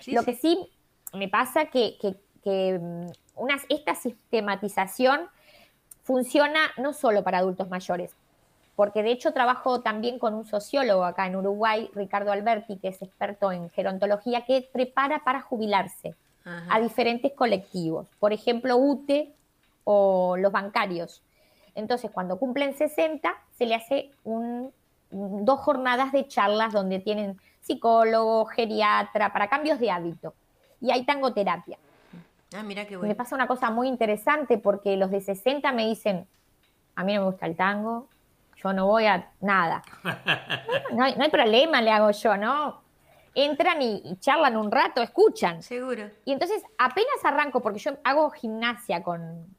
[0.00, 0.26] Sí, Lo sí.
[0.26, 0.68] que sí
[1.12, 5.28] me pasa que, que, que, mm, unas, esta sistematización
[6.02, 8.14] funciona no solo para adultos mayores,
[8.76, 13.02] porque de hecho trabajo también con un sociólogo acá en Uruguay, Ricardo Alberti, que es
[13.02, 16.14] experto en gerontología, que prepara para jubilarse.
[16.68, 18.06] a diferentes colectivos.
[18.20, 19.32] Por ejemplo, UTE
[19.84, 21.22] o los bancarios.
[21.74, 24.70] Entonces, cuando cumplen 60, se le hace un,
[25.10, 30.34] dos jornadas de charlas donde tienen psicólogo, geriatra, para cambios de hábito.
[30.82, 31.78] Y hay tangoterapia.
[32.54, 33.08] Ah, mira qué bueno.
[33.08, 36.26] Me pasa una cosa muy interesante porque los de 60 me dicen,
[36.94, 38.08] a mí no me gusta el tango,
[38.64, 39.82] yo no voy a nada.
[40.92, 42.82] no, hay, problema, le hago yo, ¿no?
[43.34, 45.62] Entran y, charlan un rato, escuchan.
[45.62, 46.08] Seguro.
[46.24, 49.54] Y entonces apenas arranco, porque yo hago gimnasia con,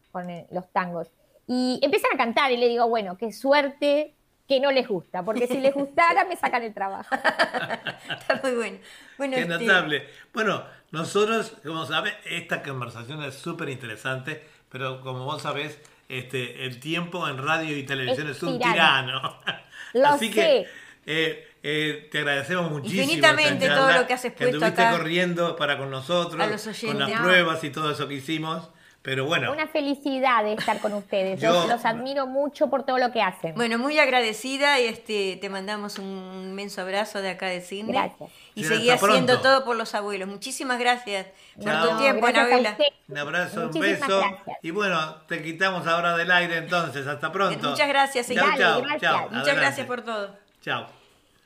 [0.49, 1.11] los tangos,
[1.45, 4.15] y empiezan a cantar y le digo, bueno, qué suerte
[4.47, 7.13] que no les gusta, porque si les gustara me sacan el trabajo.
[8.09, 8.77] Está muy bueno.
[9.19, 10.09] bueno Qué este, notable.
[10.33, 16.79] Bueno, nosotros, como sabes, esta conversación es súper interesante, pero como vos sabés, este, el
[16.79, 19.39] tiempo en radio y televisión es, un tirano.
[20.05, 20.67] Así que
[21.05, 23.01] eh, eh, te agradecemos muchísimo.
[23.01, 26.35] Infinitamente todo lo que has expuesto que estuviste corriendo para con nosotros,
[26.81, 28.69] con las pruebas y todo eso que hicimos.
[29.01, 29.51] Pero bueno.
[29.51, 31.39] Una felicidad de estar con ustedes.
[31.39, 33.53] Yo, los admiro mucho por todo lo que hacen.
[33.53, 37.91] Bueno, muy agradecida y este, te mandamos un inmenso abrazo de acá de Cine.
[37.91, 38.31] Gracias.
[38.55, 40.27] Y seguí haciendo todo por los abuelos.
[40.27, 41.27] Muchísimas gracias
[41.61, 42.77] por tu tiempo, Anabela.
[43.07, 44.21] Un abrazo, un beso.
[44.63, 47.05] Y bueno, te quitamos ahora del aire entonces.
[47.05, 47.69] Hasta pronto.
[47.69, 48.27] Muchas gracias.
[48.27, 49.29] Chao, chao, chao.
[49.29, 50.35] Muchas gracias por todo.
[50.61, 50.87] Chao.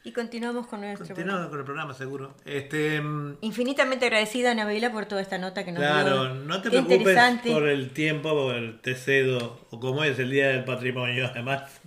[0.03, 2.33] Y continuamos con nuestro Continuamos con el programa, seguro.
[2.45, 5.89] Este, mm, Infinitamente agradecida, Anabela, por toda esta nota que nos dio.
[5.91, 10.63] Claro, no te preocupes por el tiempo, te cedo, o como es el Día del
[10.63, 11.81] Patrimonio, además,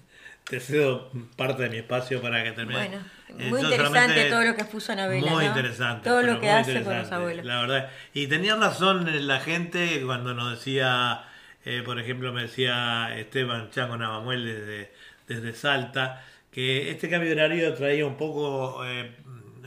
[0.45, 2.79] te cedo parte de mi espacio para que termine.
[2.81, 3.05] Bueno,
[3.39, 5.31] eh, muy interesante todo lo que puso Anabela.
[5.31, 6.09] Muy interesante.
[6.09, 7.45] Todo lo que hace con los abuelos.
[7.45, 7.91] La verdad.
[8.15, 11.25] Y tenía razón la gente cuando nos decía,
[11.65, 14.93] eh, por ejemplo, me decía Esteban Chango Navamuel desde,
[15.29, 19.11] desde Salta que este cambio de horario traía un poco, eh,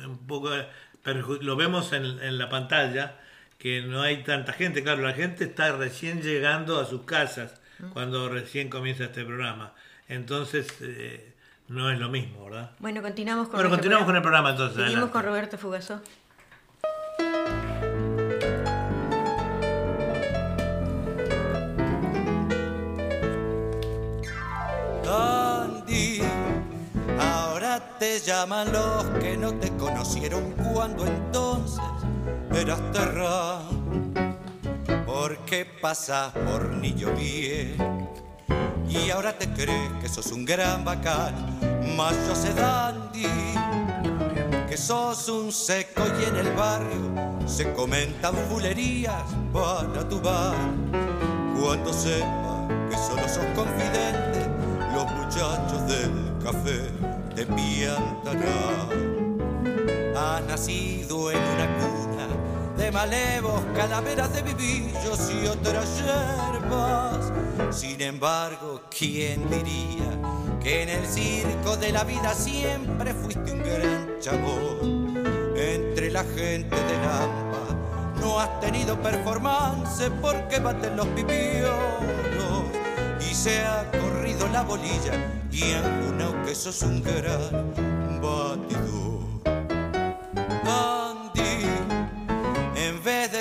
[0.05, 0.51] un poco
[1.41, 3.19] lo vemos en, la pantalla,
[3.57, 4.83] que no hay tanta gente.
[4.83, 7.89] Claro, la gente está recién llegando a sus casas mm.
[7.89, 9.73] cuando recién comienza este programa.
[10.07, 11.33] Entonces, eh,
[11.67, 12.71] no es lo mismo, ¿verdad?
[12.79, 14.83] Bueno, continuamos con, bueno, continuamos con el programa entonces.
[14.83, 16.01] Seguimos con Roberto Fugazó.
[27.99, 31.83] te llaman los que no te conocieron cuando entonces
[32.53, 33.61] eras terra.
[35.05, 38.04] Porque pasas por niño bien
[38.89, 41.33] y ahora te crees que sos un gran bacán,
[41.95, 43.25] mas yo sé dandy
[44.67, 50.55] que sos un seco y en el barrio se comentan fulerías para tu bar.
[51.59, 54.45] Cuando sepa que solo sos confidente,
[54.93, 56.11] los muchachos del
[56.43, 56.89] café
[57.35, 58.89] te piantará.
[60.17, 62.27] Has nacido en una cuna
[62.77, 65.87] de malevos, calaveras de vivillos y otras
[67.71, 70.19] Sin embargo, ¿quién diría
[70.61, 75.23] que en el circo de la vida siempre fuiste un gran chabón?
[75.57, 82.65] Entre la gente de Lampa no has tenido performance porque baten los pipiolos
[83.19, 85.13] y se ha corrido la bolilla
[85.51, 86.05] y en
[86.45, 87.73] que sos un gran
[88.21, 89.05] batidor.
[90.63, 91.04] De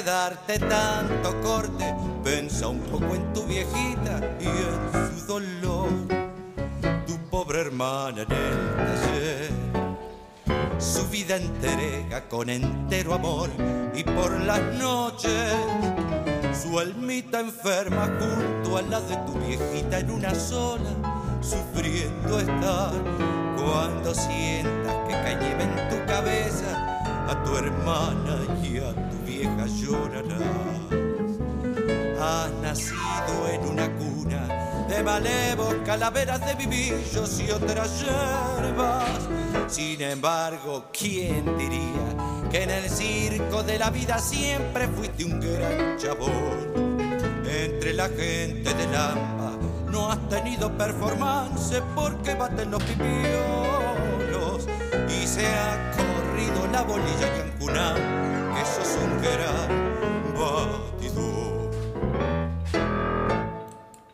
[0.05, 5.89] darte tanto corte, pensa un poco en tu viejita y en su dolor.
[7.07, 9.51] Tu pobre hermana en el taller,
[10.79, 13.49] su vida entrega con entero amor
[13.95, 15.55] y por las noches
[16.55, 20.91] su almita enferma junto a la de tu viejita en una sola,
[21.41, 22.93] sufriendo estar.
[23.57, 26.95] Cuando sientas que cae en tu cabeza,
[27.29, 30.43] a tu hermana y a tu vieja llorarás.
[32.21, 39.29] Has nacido en una cuna de malevos, calaveras de vivillos y otras hierbas.
[39.69, 41.93] Sin embargo, ¿quién diría?
[42.51, 46.95] que en el circo de la vida siempre fuiste un gran chabón.
[47.45, 49.59] Entre la gente de Lampa
[49.91, 52.83] no has tenido performance porque baten los
[55.09, 61.71] y se ha corrido la bolilla y Ancunán, que sos un gran batidor.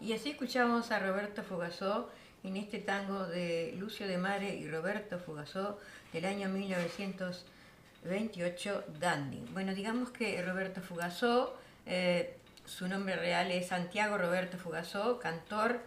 [0.00, 2.10] Y así escuchamos a Roberto Fugazó
[2.42, 5.78] en este tango de Lucio de Mare y Roberto Fugazó
[6.12, 7.44] del año 1900.
[8.04, 9.44] 28 Dandy.
[9.52, 15.80] Bueno, digamos que Roberto Fugazó, eh, su nombre real es Santiago Roberto Fugazó, cantor,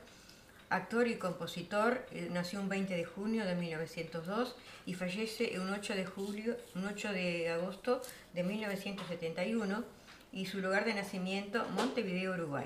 [0.73, 4.55] actor y compositor, eh, nació un 20 de junio de 1902
[4.87, 8.01] y fallece un 8 de julio, un 8 de agosto
[8.33, 9.83] de 1971.
[10.35, 12.65] y su lugar de nacimiento Montevideo, Uruguay.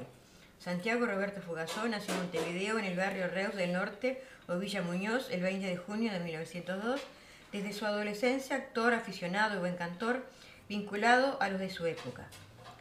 [0.58, 5.30] Santiago Roberto Fugazó nació en Montevideo, en el barrio Reus del Norte o Villa Muñoz,
[5.32, 7.02] el 20 de junio de 1902.
[7.52, 10.26] Desde su adolescencia, actor, aficionado y buen cantor,
[10.70, 12.30] vinculado a los de su época.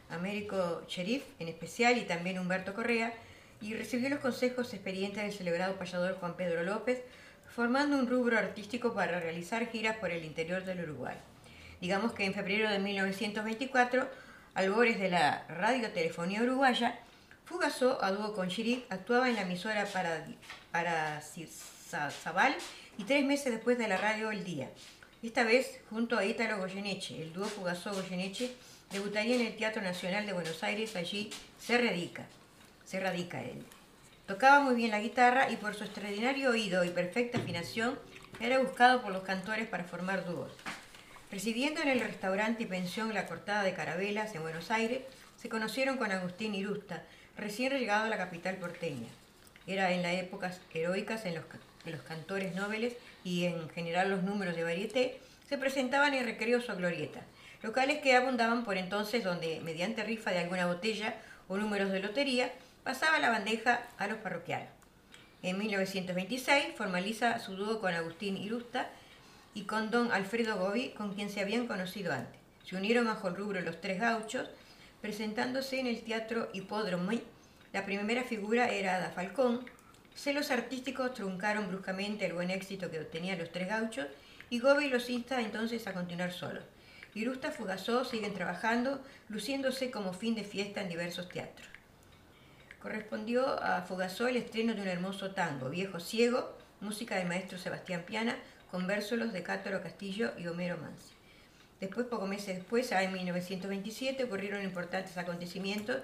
[0.09, 3.13] Américo Cherif, en especial, y también Humberto Correa,
[3.61, 7.01] y recibió los consejos experientes del celebrado payador Juan Pedro López,
[7.55, 11.17] formando un rubro artístico para realizar giras por el interior del Uruguay.
[11.81, 14.07] Digamos que en febrero de 1924,
[14.53, 16.99] albores de la radiotelefonía uruguaya,
[17.45, 20.25] Fugazó, a dúo con Chirif, actuaba en la emisora para,
[20.71, 22.53] para Zabal
[22.97, 24.69] y tres meses después de la radio El Día.
[25.23, 28.51] Esta vez junto a Ítalo Goyeneche, el dúo Fugazó-Goyeneche
[28.91, 32.25] debutaría en el Teatro Nacional de Buenos Aires, allí se radica,
[32.87, 33.65] se radica él.
[34.25, 37.99] Tocaba muy bien la guitarra y por su extraordinario oído y perfecta afinación
[38.39, 40.51] era buscado por los cantores para formar dúos.
[41.29, 45.01] Residiendo en el restaurante y pensión La Cortada de Carabelas en Buenos Aires,
[45.35, 47.03] se conocieron con Agustín Irusta,
[47.35, 49.09] recién llegado a la capital porteña.
[49.67, 54.23] Era en las épocas heroicas en los que los cantores nobles y en general los
[54.23, 57.21] números de varieté se presentaban en recreos o glorieta,
[57.61, 61.15] locales que abundaban por entonces donde, mediante rifa de alguna botella
[61.49, 62.51] o números de lotería,
[62.87, 64.69] pasaba la bandeja a los parroquianos.
[65.43, 68.87] En 1926 formaliza su dúo con Agustín Irusta
[69.53, 72.39] y con don Alfredo Gobi, con quien se habían conocido antes.
[72.63, 74.49] Se unieron bajo el rubro Los Tres Gauchos,
[75.01, 77.11] presentándose en el Teatro Hipódromo.
[77.73, 79.65] La primera figura era Ada Falcón.
[80.15, 84.07] Celos artísticos truncaron bruscamente el buen éxito que obtenían Los Tres Gauchos
[84.49, 86.63] y Gobi los insta entonces a continuar solos.
[87.13, 91.76] Irusta Fugazó siguen trabajando, luciéndose como fin de fiesta en diversos teatros.
[92.81, 98.03] Correspondió a Fugazó el estreno de un hermoso tango, Viejo Ciego, música del maestro Sebastián
[98.05, 98.37] Piana,
[98.69, 101.15] con versos de Cátaro Castillo y Homero Mansi.
[101.79, 105.97] Después, pocos meses después, en 1927, ocurrieron importantes acontecimientos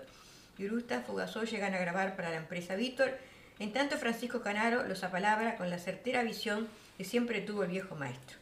[0.57, 3.17] y Urusta Fugazó llegan a grabar para la empresa Víctor,
[3.59, 6.67] en tanto Francisco Canaro los apalabra con la certera visión
[6.97, 8.37] que siempre tuvo el viejo maestro.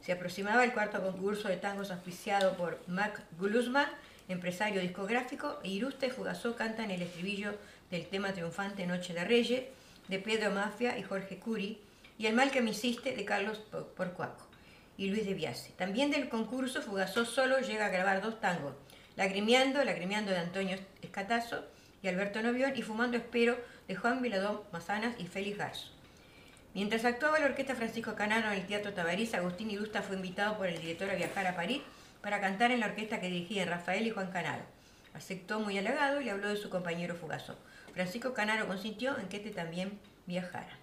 [0.00, 3.88] Se aproximaba el cuarto concurso de tangos auspiciado por Mac Glusman,
[4.32, 7.54] empresario discográfico, e Irusta y Fugazó cantan el estribillo
[7.90, 9.64] del tema triunfante Noche de Reyes,
[10.08, 11.80] de Pedro Mafia y Jorge Curi,
[12.18, 13.58] y El mal que me hiciste de Carlos
[13.96, 14.46] Porcuaco
[14.96, 15.72] y Luis de Biase.
[15.78, 18.74] También del concurso Fugazó solo llega a grabar dos tangos,
[19.16, 21.64] Lagrimeando, Lagrimeando de Antonio Escatazo
[22.02, 23.58] y Alberto Novión y Fumando Espero
[23.88, 25.92] de Juan Viladón Mazanas y Félix Garzo.
[26.74, 30.68] Mientras actuaba la orquesta Francisco Canaro en el Teatro Tabariz, Agustín Irusta fue invitado por
[30.68, 31.80] el director a viajar a París
[32.22, 34.64] para cantar en la orquesta que dirigían Rafael y Juan Canaro.
[35.14, 37.56] Aceptó muy halagado y le habló de su compañero Fugazó.
[37.92, 40.78] Francisco Canaro consintió en que este también viajara.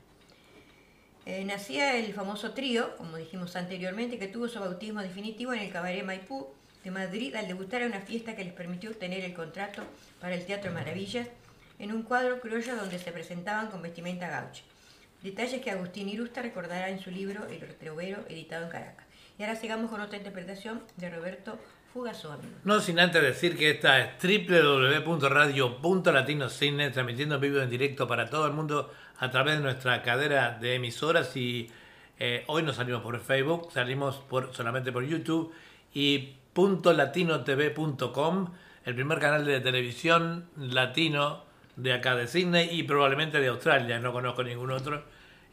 [1.26, 5.72] Eh, nacía el famoso trío, como dijimos anteriormente, que tuvo su bautismo definitivo en el
[5.72, 6.48] Cabaret Maipú
[6.84, 9.84] de Madrid al debutar en una fiesta que les permitió obtener el contrato
[10.22, 11.28] para el Teatro Maravillas
[11.80, 14.64] en un cuadro criollo donde se presentaban con vestimenta gaucha.
[15.22, 19.07] Detalles que Agustín Irusta recordará en su libro El Retrobero, editado en Caracas.
[19.38, 21.60] Y ahora sigamos con otra interpretación de Roberto
[21.94, 22.40] Fugazón.
[22.64, 28.48] No sin antes decir que esta es www.radio.latinocine, transmitiendo en vivo en directo para todo
[28.48, 31.70] el mundo a través de nuestra cadera de emisoras y
[32.20, 35.54] eh, hoy no salimos por Facebook, salimos por, solamente por YouTube
[35.94, 38.54] y .latinotv.com,
[38.86, 41.44] el primer canal de televisión latino
[41.76, 45.04] de acá de Sydney y probablemente de Australia, no conozco ningún otro.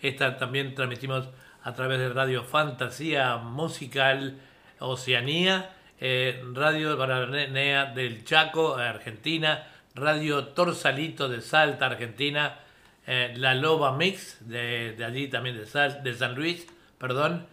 [0.01, 1.29] Esta también transmitimos
[1.65, 4.39] a través de Radio Fantasía Musical
[4.79, 12.59] Oceanía, eh, Radio Baranea del Chaco, Argentina, Radio Torsalito de Salta, Argentina,
[13.07, 16.67] eh, La Loba Mix, de, allí también de, de San Luis,
[16.99, 17.47] perdón.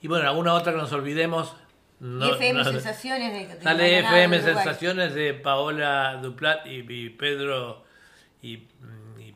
[0.00, 1.54] Y bueno, alguna otra que nos olvidemos.
[1.98, 7.84] No, FM Sensaciones de, Sale FM Sensaciones de Paola Duplat y, Pedro
[8.42, 8.58] y,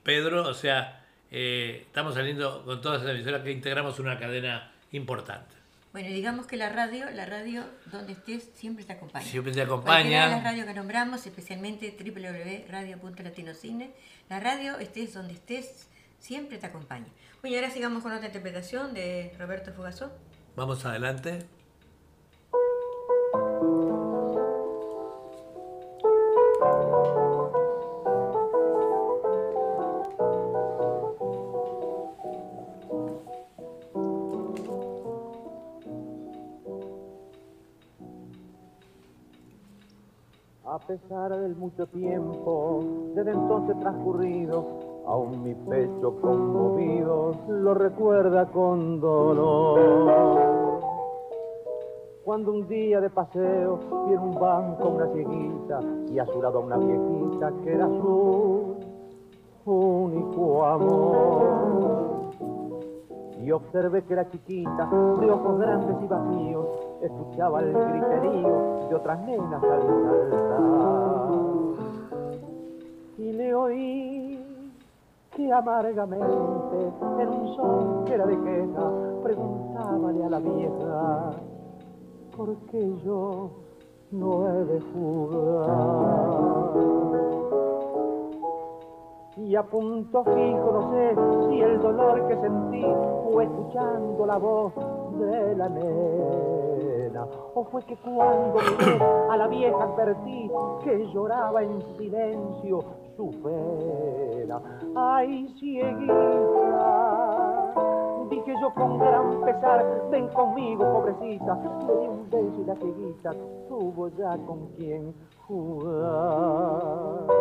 [0.03, 1.00] Pedro, o sea,
[1.31, 5.61] eh, estamos saliendo con todas esas emisoras que integramos una cadena importante.
[5.93, 9.25] Bueno, digamos que la radio, la radio donde estés siempre te acompaña.
[9.25, 10.29] Siempre te acompaña.
[10.29, 13.91] las radios que nombramos, especialmente www.radio.latinocine,
[14.29, 15.89] la radio estés donde estés,
[16.21, 17.09] siempre te acompaña.
[17.43, 20.13] Bueno, y ahora sigamos con otra interpretación de Roberto Fugazó.
[20.55, 21.60] Vamos adelante.
[40.91, 42.83] Pesar del mucho tiempo
[43.15, 50.81] desde entonces transcurrido, aún mi pecho conmovido lo recuerda con dolor.
[52.25, 53.79] Cuando un día de paseo
[54.09, 55.81] vi en un banco una cieguita
[56.13, 58.75] y a su lado una viejita que era su
[59.67, 62.33] único amor.
[63.41, 66.67] Y observé que era chiquita, de ojos grandes y vacíos,
[67.03, 70.61] escuchaba el griterío de otras nenas al saltar.
[73.19, 74.31] Y le oí
[75.35, 78.91] que amargamente en un son que era de queja
[79.23, 81.33] preguntábale a la vieja
[82.37, 83.51] por qué yo
[84.11, 86.21] no he de jugar
[89.37, 91.15] y a punto fijo no sé
[91.49, 92.85] si el dolor que sentí
[93.33, 94.75] fue escuchando la voz
[95.19, 96.50] de la nena
[97.55, 98.99] o fue que cuando miré
[99.31, 100.51] a la vieja advertí
[100.85, 102.85] que lloraba en silencio
[103.17, 104.61] su pena.
[104.95, 106.15] Ay, cieguita,
[108.31, 113.33] dije yo con gran pesar, ven conmigo, pobrecita, le di un beso y la cieguita
[113.69, 115.15] tuvo ya con quien
[115.47, 117.40] jugar.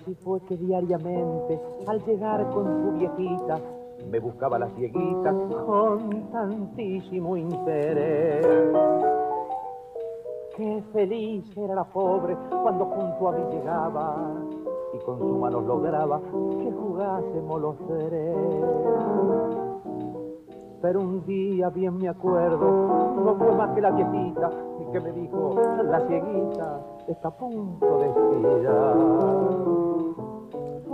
[0.00, 3.58] Así fue que diariamente, al llegar con su viejita,
[4.10, 5.32] me buscaba la cieguita
[5.66, 8.46] con tantísimo interés.
[10.56, 14.34] Qué feliz era la pobre cuando junto a mí llegaba
[14.92, 18.36] y con sus manos lograba que jugásemos los tres.
[20.82, 24.50] Pero un día bien me acuerdo, no fue más que la viejita
[24.92, 29.89] que me dijo, la cieguita está a punto de expirar.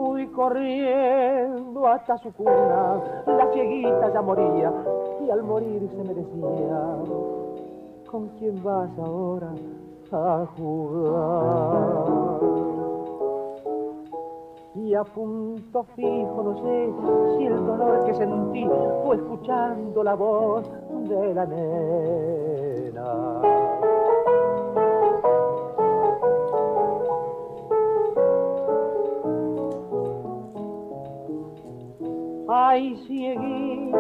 [0.07, 4.73] Fui corriendo hasta su cuna, la cieguita ya moría
[5.21, 6.97] y al morir se me decía,
[8.09, 9.53] ¿con quién vas ahora
[10.13, 12.07] a jugar?
[14.77, 16.93] y a punto fijo no sé
[17.37, 18.65] si el dolor que sentí
[19.05, 20.71] fue escuchando la voz
[21.09, 22.36] de la nena.
[32.77, 33.97] Ay, cieguita,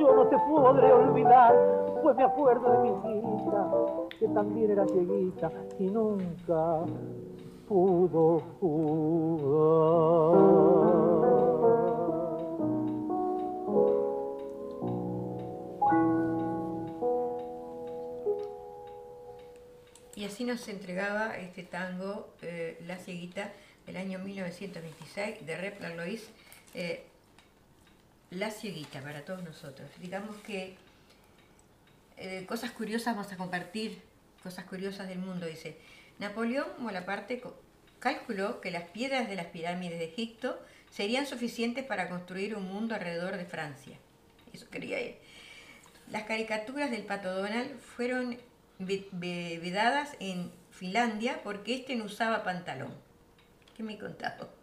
[0.00, 1.54] yo no te podré olvidar,
[2.02, 3.70] pues me acuerdo de mi hijita,
[4.18, 6.80] que también era cieguita y nunca
[7.68, 8.42] pudo
[20.16, 23.52] Y así nos entregaba este tango, eh, La Cieguita,
[23.86, 26.28] del año 1926, de Replar Lois,
[26.74, 27.04] eh,
[28.30, 29.88] La Cieguita, para todos nosotros.
[30.00, 30.76] Digamos que
[32.16, 34.02] eh, cosas curiosas vamos a compartir,
[34.42, 35.76] cosas curiosas del mundo, dice.
[36.18, 37.42] Napoleón Bonaparte
[38.00, 40.60] calculó que las piedras de las pirámides de Egipto
[40.90, 43.96] serían suficientes para construir un mundo alrededor de Francia.
[44.52, 45.16] Eso quería él.
[46.10, 48.38] Las caricaturas del pato Donald fueron
[48.78, 52.94] vedadas en Finlandia porque este no usaba pantalón.
[53.76, 54.57] ¿Qué me he contado?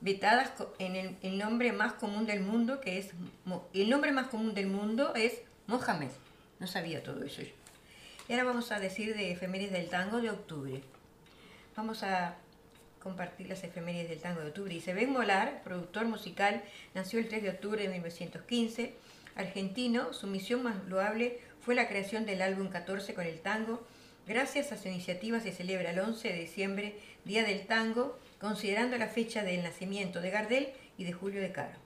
[0.00, 3.10] Vetadas en el, nombre más común del mundo, que es...
[3.72, 6.10] El nombre más común del mundo es Mohamed.
[6.58, 7.48] No sabía todo eso yo.
[8.28, 10.82] Y ahora vamos a decir de efemérides del tango de octubre.
[11.76, 12.36] Vamos a
[13.00, 14.74] compartir las efemérides del tango de octubre.
[14.74, 16.62] Y se Molar, productor musical,
[16.94, 18.94] nació el 3 de octubre de 1915.
[19.36, 23.86] Argentino, su misión más loable fue la creación del álbum 14 con el tango.
[24.26, 29.08] Gracias a su iniciativa se celebra el 11 de diciembre, Día del Tango, considerando la
[29.08, 30.68] fecha del nacimiento de Gardel
[30.98, 31.78] y de Julio de Caro.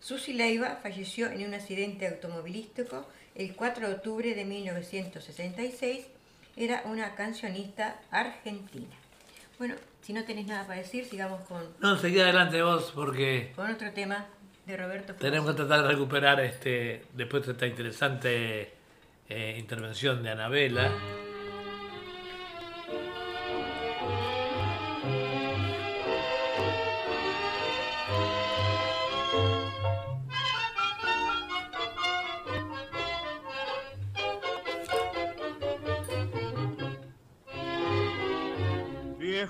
[0.00, 6.06] Susi Leiva falleció en un accidente automovilístico el 4 de octubre de 1966,
[6.56, 8.94] era una cancionista argentina.
[9.58, 11.62] Bueno, si no tenés nada para decir, sigamos con...
[11.80, 13.52] No, seguí adelante vos porque...
[13.56, 14.26] Con otro tema
[14.66, 15.14] de Roberto.
[15.14, 18.72] Tenemos que tratar de recuperar, este después de esta interesante
[19.28, 20.92] eh, intervención de Anabela.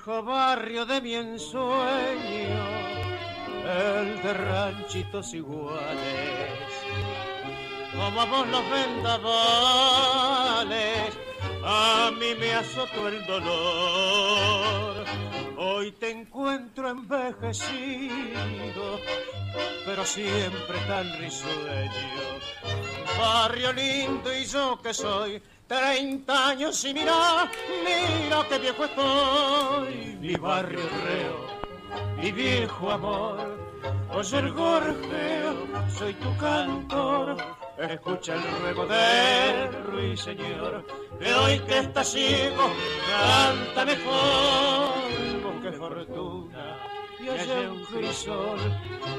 [0.03, 2.65] Barrio de mi ensueño,
[3.65, 6.51] el de ranchitos iguales,
[7.95, 9.95] como vos los vendavales,
[11.65, 15.05] a mí me azotó el dolor.
[15.57, 17.63] Hoy te encuentro envejecido,
[19.87, 22.41] pero siempre tan risueño.
[23.19, 27.51] Barrio lindo y yo que soy, treinta años y mira,
[27.85, 30.17] mira qué viejo estoy.
[30.21, 31.47] Mi barrio reo,
[32.17, 33.59] mi viejo amor.
[34.11, 35.67] Oye el gorjeo,
[35.99, 37.37] soy tu cantor
[37.79, 40.87] Escucha el ruego del ruiseñor,
[41.19, 42.71] que hoy que está ciego
[43.11, 45.43] canta mejor.
[45.43, 46.77] Con qué fortuna
[47.25, 48.59] y allá un crisol,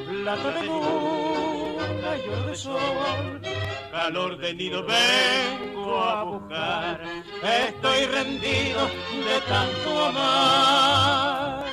[0.08, 3.42] plata de luna y oro de sol.
[3.92, 7.02] Calor de nido vengo a buscar,
[7.44, 8.88] estoy rendido
[9.28, 11.66] de tanto amar.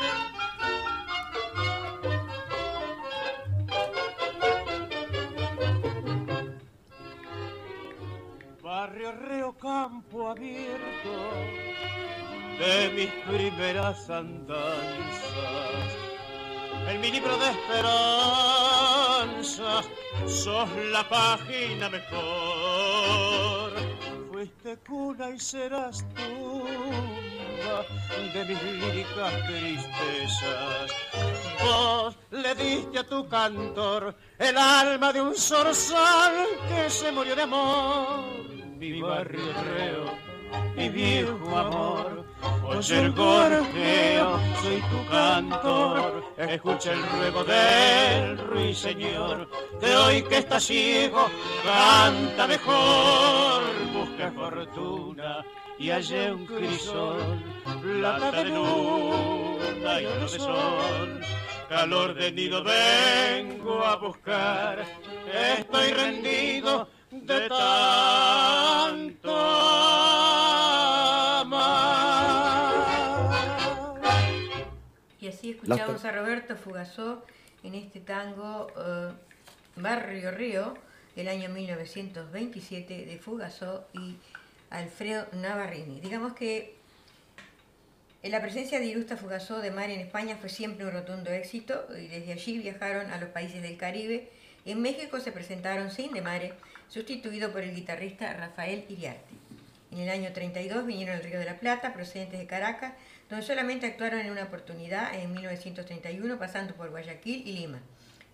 [8.63, 11.15] barrio Reo Campo Abierto
[12.59, 16.03] de mis primeras andanzas.
[16.89, 17.89] En mi libro de esperanzas
[20.27, 23.73] sos la página mejor.
[24.31, 27.85] Fuiste cuna y serás tumba
[28.35, 30.93] de mis líricas tristezas.
[31.63, 37.43] Vos le diste a tu cantor el alma de un zorzal que se murió de
[37.43, 38.43] amor
[38.83, 40.19] mi barrio reo,
[40.77, 42.25] mi viejo amor.
[42.65, 49.49] Oye el gorjeo, soy tu cantor, escucha el ruego del ruiseñor,
[49.81, 51.29] que hoy que está ciego
[51.65, 55.45] canta mejor, busca fortuna
[55.79, 57.43] y hallé un crisol,
[57.83, 61.21] plata de luna y oro de sol.
[61.69, 64.85] Calor de nido vengo a buscar,
[65.59, 69.31] estoy rendido de tanto
[75.21, 77.23] Y así escuchamos a Roberto Fugazó
[77.63, 79.13] en este tango eh,
[79.77, 80.75] Barrio Río
[81.15, 84.17] del año 1927 de Fugazó y
[84.71, 86.01] Alfredo Navarrini.
[86.01, 86.77] Digamos que
[88.23, 92.07] la presencia de Irusta Fugazó de Mare en España fue siempre un rotundo éxito y
[92.07, 94.31] desde allí viajaron a los países del Caribe.
[94.65, 96.55] En México se presentaron sin de Mare
[96.93, 99.35] sustituido por el guitarrista Rafael Iriarte.
[99.93, 102.93] En el año 32 vinieron al Río de la Plata, procedentes de Caracas,
[103.31, 107.81] donde solamente actuaron en una oportunidad en 1931, pasando por Guayaquil y Lima.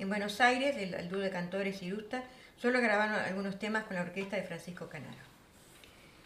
[0.01, 2.25] En Buenos Aires, el, dúo de cantores Irusta
[2.57, 5.29] solo grabaron algunos temas con la orquesta de Francisco Canaro.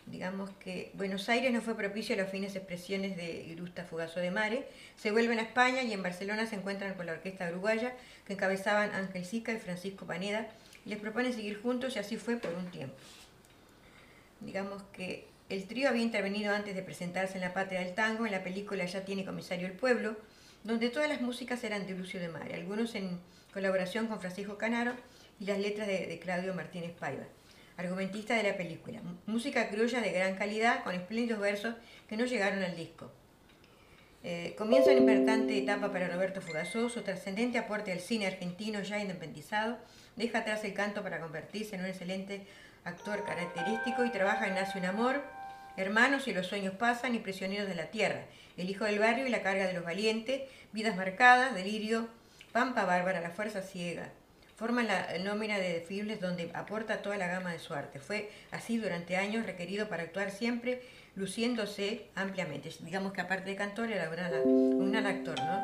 [0.06, 4.30] Digamos que Buenos Aires no fue propicio a las fines expresiones de Irusta Fugazo de
[4.30, 4.68] Mare.
[4.96, 7.92] Se vuelven a España y en Barcelona se encuentran con la orquesta uruguaya
[8.26, 10.48] que encabezaban Ángel Sica y Francisco Paneda,
[10.84, 12.96] les propone seguir juntos y así fue por un tiempo.
[14.40, 18.32] Digamos que el trío había intervenido antes de presentarse en La Patria del Tango, en
[18.32, 20.16] la película Ya tiene comisario el pueblo,
[20.64, 23.18] donde todas las músicas eran de Lucio de Mare, algunos en
[23.52, 24.94] colaboración con Francisco Canaro
[25.38, 27.24] y las letras de, Claudio Martínez Paiva,
[27.76, 29.00] argumentista de la película.
[29.26, 31.74] Música criolla de gran calidad, con espléndidos versos
[32.08, 33.10] que no llegaron al disco.
[34.24, 39.00] Eh, comienza una importante etapa para Roberto Fugazó, su trascendente aporte al cine argentino ya
[39.00, 39.78] independizado
[40.14, 42.46] deja atrás el canto para convertirse en un excelente
[42.84, 45.22] actor característico y trabaja en Nace un Amor,
[45.76, 49.30] Hermanos y los sueños pasan y Prisioneros de la Tierra, El Hijo del Barrio y
[49.30, 50.42] la Carga de los Valientes,
[50.72, 52.08] Vidas Marcadas, Delirio,
[52.52, 54.10] Pampa Bárbara, La Fuerza Ciega.
[54.54, 57.98] Forma la nómina de desfiles donde aporta toda la gama de su arte.
[57.98, 60.82] Fue así durante años requerido para actuar siempre
[61.14, 62.70] luciéndose ampliamente.
[62.80, 64.10] Digamos que aparte de cantor era
[64.44, 65.62] un gran actor, ¿no?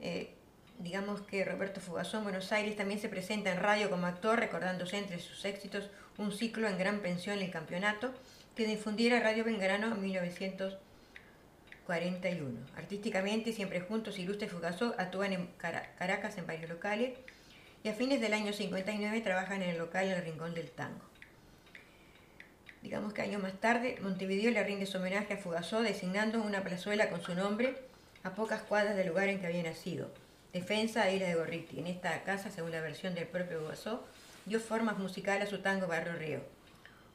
[0.00, 0.34] Eh,
[0.78, 4.98] digamos que Roberto Fugazón en Buenos Aires también se presenta en radio como actor, recordándose
[4.98, 8.14] entre sus éxitos un ciclo en gran pensión en el campeonato
[8.54, 12.60] que difundiera Radio Belgrano en 1941.
[12.76, 17.18] Artísticamente, siempre juntos, Ilustre y Fugazó actúan en Caracas en varios locales
[17.82, 21.09] y a fines del año 59 trabajan en el local El Rincón del Tango.
[22.82, 27.10] Digamos que años más tarde, Montevideo le rinde su homenaje a Fugazó designando una plazuela
[27.10, 27.76] con su nombre
[28.24, 30.10] a pocas cuadras del lugar en que había nacido.
[30.52, 31.78] Defensa de Isla de Gorriti.
[31.78, 34.04] En esta casa, según la versión del propio Guasó,
[34.46, 36.40] dio formas musicales a su tango Barrio Río.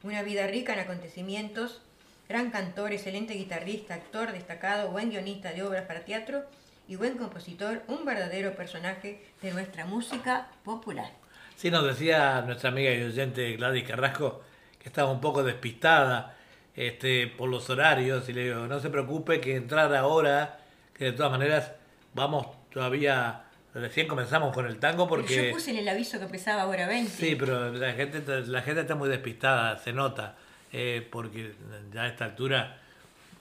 [0.04, 1.82] Una vida rica en acontecimientos,
[2.28, 6.44] gran cantor, excelente guitarrista, actor destacado, buen guionista de obras para teatro
[6.86, 11.10] y buen compositor, un verdadero personaje de nuestra música popular.
[11.56, 14.42] Sí, nos decía nuestra amiga y oyente Gladys Carrasco
[14.86, 16.36] que estaba un poco despistada
[16.76, 20.60] este, por los horarios y le digo, no se preocupe que entrar ahora,
[20.94, 21.72] que de todas maneras
[22.14, 25.48] vamos todavía recién comenzamos con el tango porque...
[25.48, 27.10] yo puse en el aviso que empezaba ahora 20.
[27.10, 30.36] Sí, pero la gente, la gente está muy despistada, se nota.
[30.72, 31.52] eh, porque
[31.92, 32.78] ya a esta altura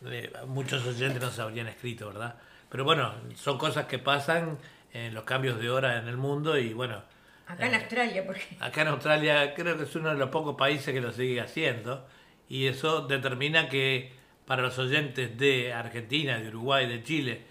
[0.04, 2.34] eh, muchos oyentes nos habrían escrito, ¿verdad?
[2.72, 4.58] Pero bueno, son cosas que pasan
[4.94, 7.04] en los cambios de hora en el mundo y bueno.
[7.48, 10.56] Acá en eh, Australia, porque Acá en Australia creo que es uno de los pocos
[10.56, 12.08] países que lo sigue haciendo
[12.50, 14.14] y eso determina que
[14.46, 17.46] para los oyentes de Argentina, de Uruguay, de Chile,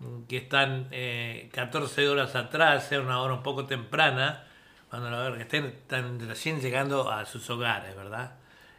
[0.00, 4.44] mm, que están eh, 14 horas atrás, sea una hora un poco temprana,
[4.90, 8.34] cuando la estén, están recién llegando a sus hogares, ¿verdad?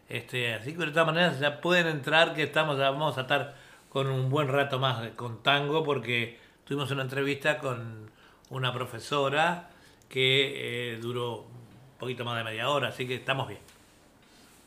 [0.09, 3.55] Este, así que de todas maneras ya pueden entrar que estamos, ya vamos a estar
[3.89, 8.09] con un buen rato más con tango porque tuvimos una entrevista con
[8.49, 9.69] una profesora
[10.09, 13.59] que eh, duró un poquito más de media hora, así que estamos bien.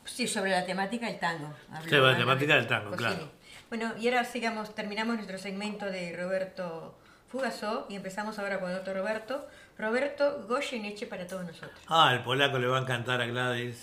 [0.05, 1.53] sí, sobre la temática del tango.
[1.71, 3.09] habló Sobre la temática del tango, Cosini.
[3.09, 3.29] claro.
[3.69, 6.93] Bueno, y ahora sigamos, terminamos nuestro segmento de Roberto
[7.29, 9.47] Fugazó y empezamos ahora con otro Roberto.
[9.77, 11.71] Roberto Goyeneche para todos nosotros.
[11.87, 13.77] Ah, el polaco le va a encantar a Gladys.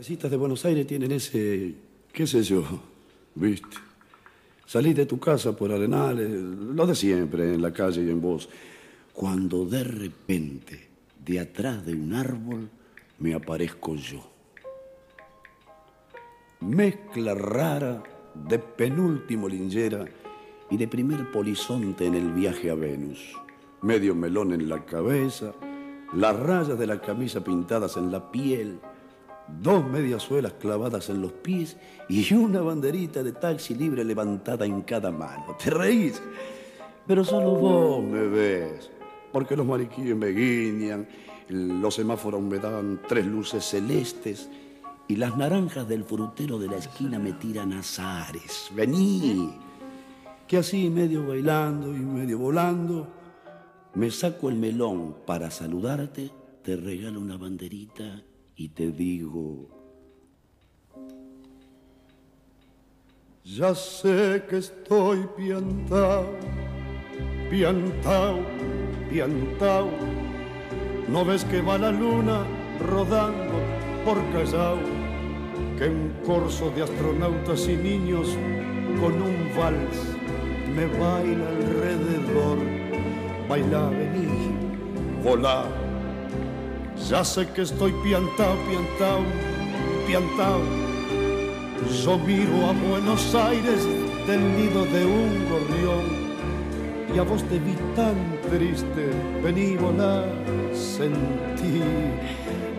[0.00, 1.72] Citas de Buenos Aires tienen ese,
[2.12, 2.62] qué sé yo,
[3.34, 3.78] viste.
[4.66, 8.48] Salís de tu casa por Arenales, lo de siempre, en la calle y en voz.
[9.16, 10.90] Cuando de repente,
[11.24, 12.68] de atrás de un árbol,
[13.18, 14.30] me aparezco yo.
[16.60, 18.02] Mezcla rara
[18.34, 20.04] de penúltimo lingera
[20.70, 23.34] y de primer polizonte en el viaje a Venus.
[23.80, 25.54] Medio melón en la cabeza,
[26.12, 28.80] las rayas de la camisa pintadas en la piel,
[29.62, 31.78] dos mediasuelas clavadas en los pies
[32.10, 35.56] y una banderita de taxi libre levantada en cada mano.
[35.56, 36.20] ¿Te reís?
[37.06, 38.90] Pero solo vos me ves,
[39.36, 41.06] porque los mariquíes me guiñan,
[41.50, 44.48] los semáforos me dan tres luces celestes
[45.08, 48.70] y las naranjas del frutero de la esquina me tiran azares.
[48.74, 49.52] Vení,
[50.48, 53.08] que así medio bailando y medio volando,
[53.92, 56.30] me saco el melón para saludarte,
[56.62, 58.22] te regalo una banderita
[58.56, 59.68] y te digo...
[63.44, 66.24] Ya sé que estoy piantao,
[67.50, 68.40] piantao,
[71.08, 72.44] ¿No ves que va la luna
[72.86, 73.54] rodando
[74.04, 74.76] por Callao?
[75.78, 78.36] Que un corso de astronautas y niños
[79.00, 80.16] con un vals
[80.74, 82.58] me baila alrededor.
[83.48, 84.52] Baila, vení,
[85.24, 85.64] volá.
[87.08, 89.22] Ya sé que estoy piantao, piantao,
[90.06, 90.60] piantao.
[92.04, 93.82] Yo miro a Buenos Aires
[94.26, 96.25] del nido de un gorrión
[97.14, 98.16] y a vos te vi tan
[98.50, 99.10] triste,
[99.42, 100.24] vení volar,
[100.72, 101.82] sentí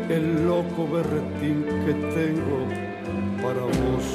[0.09, 2.67] el loco berretín que tengo
[3.41, 4.05] para vos.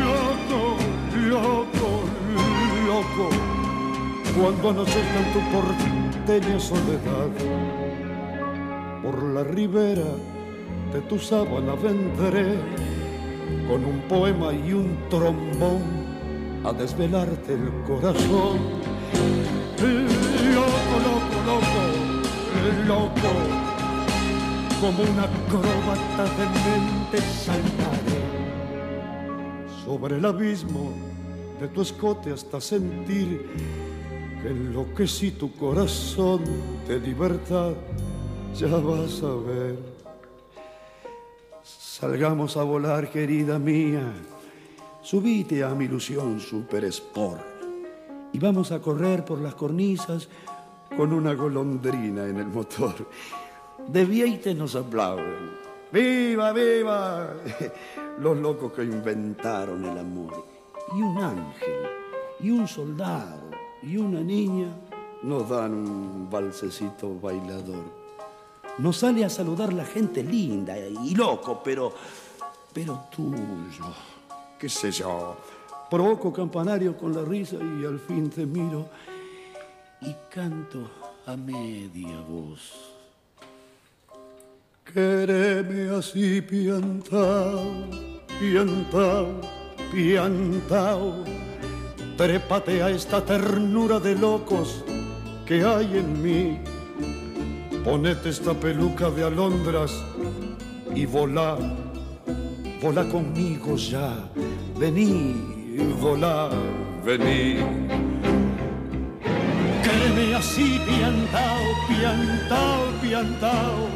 [0.00, 0.76] Loco,
[1.28, 1.88] loco,
[2.86, 3.28] loco,
[4.38, 7.30] cuando anochezca en tu porteña soledad,
[9.02, 10.10] por la ribera
[10.92, 12.54] de tu sábana vendré
[13.68, 16.03] con un poema y un trombón
[16.64, 18.58] a desvelarte el corazón.
[20.54, 21.82] Loco, loco, loco,
[22.86, 23.64] loco,
[24.80, 28.24] como una acróbata de mente saltaré
[29.84, 30.92] sobre el abismo
[31.60, 33.46] de tu escote hasta sentir
[34.42, 36.42] que enloquecí tu corazón
[36.88, 37.72] de libertad.
[38.58, 39.78] Ya vas a ver.
[41.62, 44.12] Salgamos a volar, querida mía.
[45.04, 47.42] Subite a mi ilusión super sport
[48.32, 50.26] y vamos a correr por las cornisas
[50.96, 53.06] con una golondrina en el motor.
[53.86, 55.58] De Vieite nos aplauden.
[55.92, 57.34] ¡Viva, viva!
[58.18, 60.46] Los locos que inventaron el amor.
[60.96, 61.82] Y un ángel,
[62.40, 63.50] y un soldado,
[63.82, 64.68] y una niña
[65.22, 67.84] nos dan un balsecito bailador.
[68.78, 71.92] Nos sale a saludar la gente linda y loco, pero,
[72.72, 73.84] pero tuyo,
[74.68, 75.36] sé yo.
[75.90, 78.88] Provoco campanario con la risa y al fin te miro
[80.00, 80.90] y canto
[81.26, 82.94] a media voz.
[84.84, 87.88] Quéreme así piantao,
[88.38, 89.40] piantao,
[89.90, 91.24] piantao.
[92.16, 94.84] Trépate a esta ternura de locos
[95.46, 96.58] que hay en mí.
[97.82, 99.92] Ponete esta peluca de alondras
[100.94, 101.58] y volá,
[102.80, 104.30] volá conmigo ya.
[104.74, 105.38] Vení,
[106.00, 106.50] volá,
[107.04, 107.62] vení.
[109.82, 113.88] Quéreme así, piantao, piantao, piantao.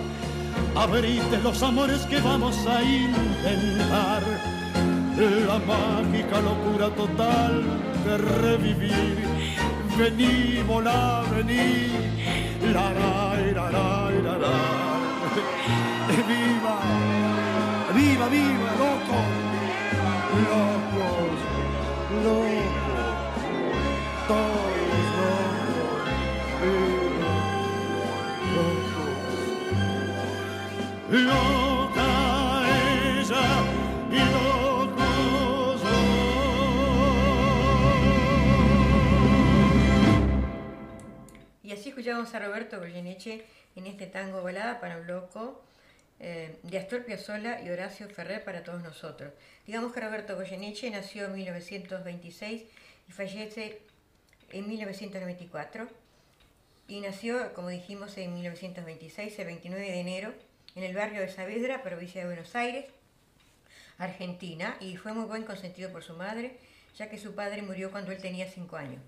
[0.77, 4.23] Abrite los amores que vamos a intentar.
[5.19, 7.65] La mágica locura total
[8.05, 9.19] de revivir.
[9.99, 11.91] Vení, volá, vení.
[12.73, 14.78] La, la, la, la, la, la.
[41.63, 45.65] Y así escuchamos a Roberto Goyeneche en este tango balada para un loco
[46.21, 49.33] eh, de Astor Piazzolla y Horacio Ferrer para todos nosotros.
[49.67, 52.65] Digamos que Roberto Goyeneche nació en 1926
[53.09, 53.81] y fallece
[54.51, 55.89] en 1994
[56.87, 60.35] y nació, como dijimos, en 1926, el 29 de enero,
[60.75, 62.87] en el barrio de Saavedra, provincia de Buenos Aires,
[63.99, 66.57] Argentina, y fue muy buen consentido por su madre,
[66.97, 69.03] ya que su padre murió cuando él tenía 5 años.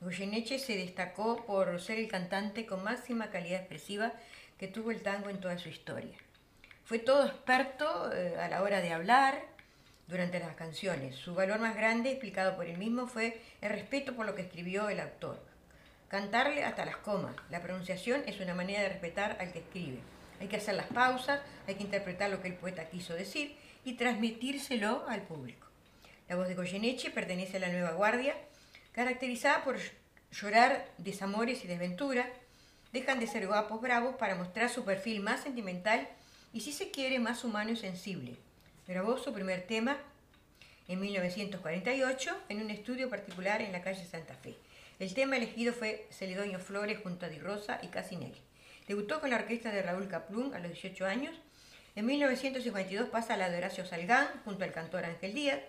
[0.00, 4.12] Goyeneche se destacó por ser el cantante con máxima calidad expresiva
[4.58, 6.16] que tuvo el tango en toda su historia.
[6.84, 9.42] Fue todo experto eh, a la hora de hablar
[10.06, 11.16] durante las canciones.
[11.16, 14.90] Su valor más grande, explicado por él mismo, fue el respeto por lo que escribió
[14.90, 15.40] el autor.
[16.08, 17.34] Cantarle hasta las comas.
[17.50, 20.00] La pronunciación es una manera de respetar al que escribe.
[20.40, 23.94] Hay que hacer las pausas, hay que interpretar lo que el poeta quiso decir y
[23.94, 25.66] transmitírselo al público.
[26.28, 28.34] La voz de Goyeneche pertenece a la nueva guardia,
[28.92, 29.78] caracterizada por
[30.32, 32.26] llorar desamores y desventuras.
[32.92, 36.08] Dejan de ser guapos bravos para mostrar su perfil más sentimental
[36.52, 38.36] y, si se quiere, más humano y sensible.
[38.86, 39.98] Grabó su primer tema
[40.88, 44.56] en 1948 en un estudio particular en la calle Santa Fe.
[44.98, 48.40] El tema elegido fue Celedoño Flores junto a Di Rosa y Casinelli.
[48.86, 51.34] Debutó con la orquesta de Raúl Caplún a los 18 años.
[51.96, 55.60] En 1952 pasa a la de Horacio Salgán junto al cantor Ángel Díaz,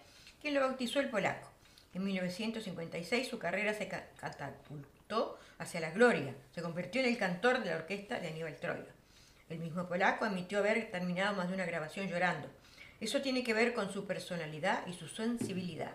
[0.42, 1.52] quien lo bautizó el polaco.
[1.94, 6.34] En 1956 su carrera se ca- catapultó hacia la gloria.
[6.54, 8.88] Se convirtió en el cantor de la orquesta de Aníbal Troilo.
[9.50, 12.50] El mismo polaco admitió haber terminado más de una grabación llorando.
[13.00, 15.94] Eso tiene que ver con su personalidad y su sensibilidad.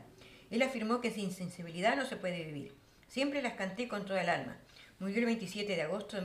[0.51, 2.75] Él afirmó que sin sensibilidad no se puede vivir.
[3.09, 4.57] Siempre las canté con toda el alma.
[5.01, 6.23] Murió el 27 de agosto de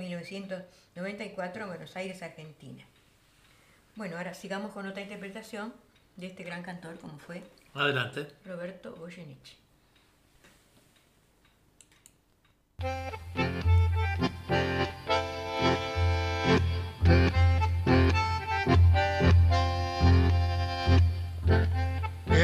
[0.95, 2.83] 1994 en Buenos Aires, Argentina.
[3.95, 5.73] Bueno, ahora sigamos con otra interpretación
[6.15, 7.43] de este gran cantor como fue
[7.73, 8.27] Adelante.
[8.45, 9.57] Roberto Goyeneche.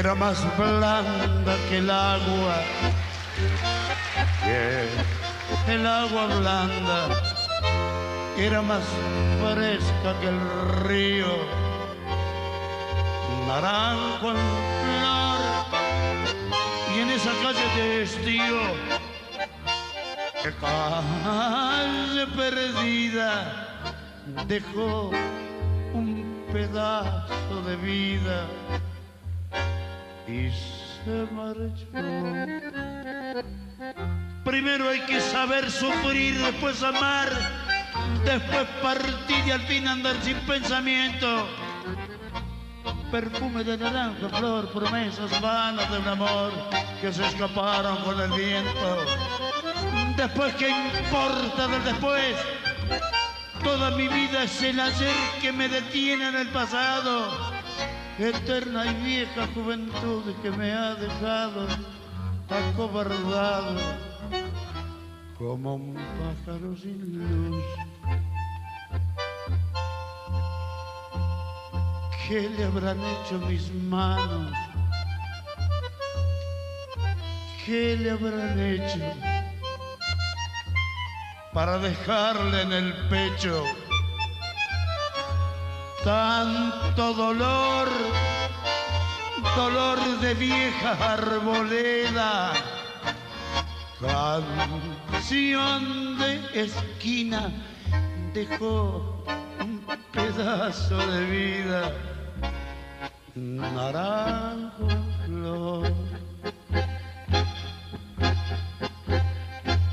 [0.02, 2.56] era más blanda que el agua,
[4.44, 7.08] que el agua blanda,
[8.44, 8.84] era más
[9.40, 10.40] fresca que el
[10.84, 11.28] río,
[13.48, 14.38] naranjo en
[14.82, 15.42] flor,
[16.96, 18.62] y en esa calle de estío,
[20.42, 23.32] que calle perdida,
[24.48, 25.12] dejó
[25.94, 28.48] un pedazo de vida.
[30.28, 30.50] Y
[31.04, 31.86] se marchó.
[34.44, 37.30] Primero hay que saber sufrir, después amar,
[38.26, 41.48] después partir y al fin andar sin pensamiento.
[43.12, 46.52] Perfume de naranja, flor, promesas vanas de un amor
[47.02, 49.06] que se escaparon con el viento.
[50.16, 52.36] Después, ¿qué importa del después?
[53.64, 57.52] Toda mi vida es el ayer que me detiene en el pasado
[58.18, 61.68] eterna y vieja juventud que me ha dejado
[62.50, 64.11] acobardado
[65.42, 67.66] como un pájaro sin luz.
[72.28, 74.54] ¿Qué le habrán hecho mis manos?
[77.66, 79.00] ¿Qué le habrán hecho
[81.54, 83.64] para dejarle en el pecho
[86.04, 87.90] tanto dolor,
[89.56, 92.54] dolor de vieja arboleda,
[95.30, 97.52] de esquina,
[98.34, 99.24] dejó
[99.62, 101.94] un pedazo de vida,
[103.36, 104.88] naranjo
[105.26, 105.94] flor.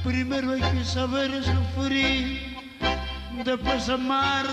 [0.03, 2.57] Primero hay que saber sufrir,
[3.45, 4.47] después amar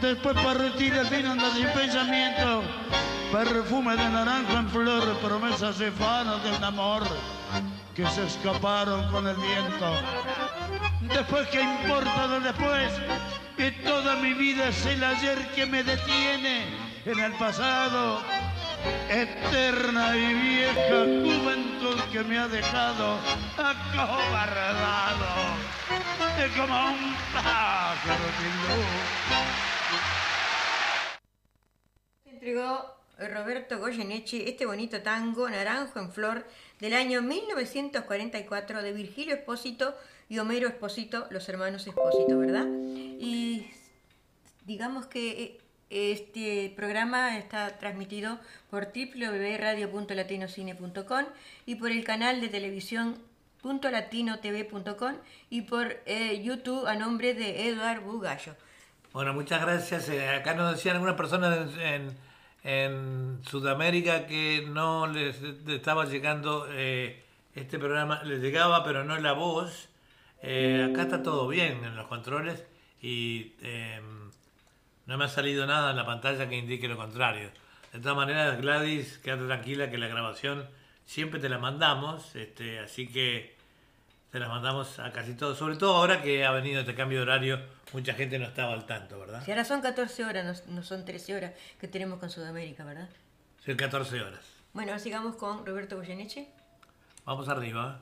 [0.00, 2.62] después partir al fin andar sin pensamiento,
[3.32, 7.02] perfume de naranjo en flor, promesas efanas de un amor
[7.94, 9.94] que se escaparon con el viento.
[11.02, 12.92] Después, ¿qué importa lo después?
[13.56, 16.64] Que toda mi vida es el ayer que me detiene
[17.04, 18.22] en el pasado.
[19.08, 23.18] Eterna y vieja juventud que me ha dejado
[23.56, 25.26] acobardado,
[26.38, 29.22] es como un pájaro sin luz.
[32.42, 36.44] entregó Roberto Goyeneche este bonito tango Naranjo en Flor
[36.82, 39.96] del año 1944 de Virgilio Espósito
[40.28, 42.66] y Homero Espósito, los hermanos Espósito, ¿verdad?
[42.66, 43.70] Y
[44.66, 45.60] digamos que eh,
[45.90, 51.24] Este programa está transmitido por www.radio.latinocine.com
[51.66, 53.16] y por el canal de televisión
[53.62, 55.14] .latinotv.com
[55.50, 58.56] y por eh, YouTube a nombre de Eduard Bugallo.
[59.12, 60.08] Bueno, muchas gracias.
[60.08, 62.10] Eh, acá nos decían algunas personas en,
[63.44, 67.22] Sudamérica que no les estaba llegando eh,
[67.54, 69.88] este programa, les llegaba pero no la voz.
[70.42, 72.64] Eh, acá está todo bien en los controles
[73.00, 74.30] y em,
[75.06, 77.50] no me ha salido nada en la pantalla que indique lo contrario.
[77.92, 80.68] De todas maneras, Gladys, quédate tranquila que la grabación
[81.04, 83.54] siempre te la mandamos, este, así que
[84.32, 87.22] te la mandamos a casi todos, sobre todo ahora que ha venido este cambio de
[87.24, 87.60] horario,
[87.92, 89.44] mucha gente no estaba al tanto, ¿verdad?
[89.44, 93.10] Si ahora son 14 horas, no, no son 13 horas que tenemos con Sudamérica, ¿verdad?
[93.62, 94.40] Son 14 horas.
[94.72, 96.48] Bueno, sigamos con Roberto Goyeneche.
[97.26, 98.00] Vamos arriba.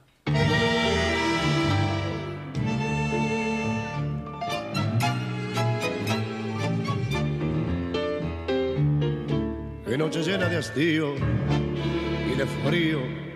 [9.84, 13.29] de noche llena de hastío y de frío.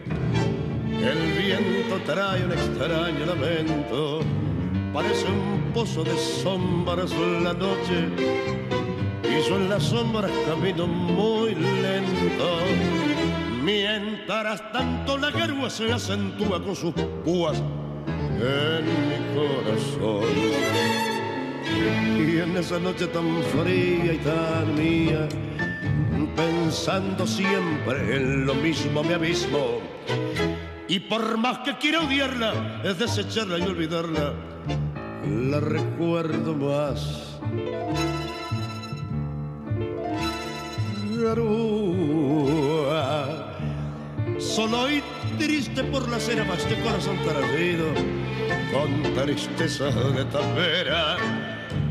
[1.05, 4.21] El viento trae un extraño lamento,
[4.93, 8.09] parece un pozo de sombras la noche.
[9.23, 12.59] Y yo en las sombras camino muy lento.
[13.63, 17.63] Mientras tanto la garúa se acentúa con sus púas
[18.41, 20.25] en mi corazón.
[22.17, 25.29] Y en esa noche tan fría y tan mía,
[26.35, 29.81] pensando siempre en lo mismo me abismo.
[30.87, 34.35] Y por más que quiera odiarla, es desecharla y olvidarla,
[35.27, 37.39] la recuerdo más.
[41.23, 42.99] Garúa,
[44.39, 45.03] solo y
[45.39, 47.87] triste por la cena más de corazón perdido,
[48.73, 51.17] con tristeza de tapera,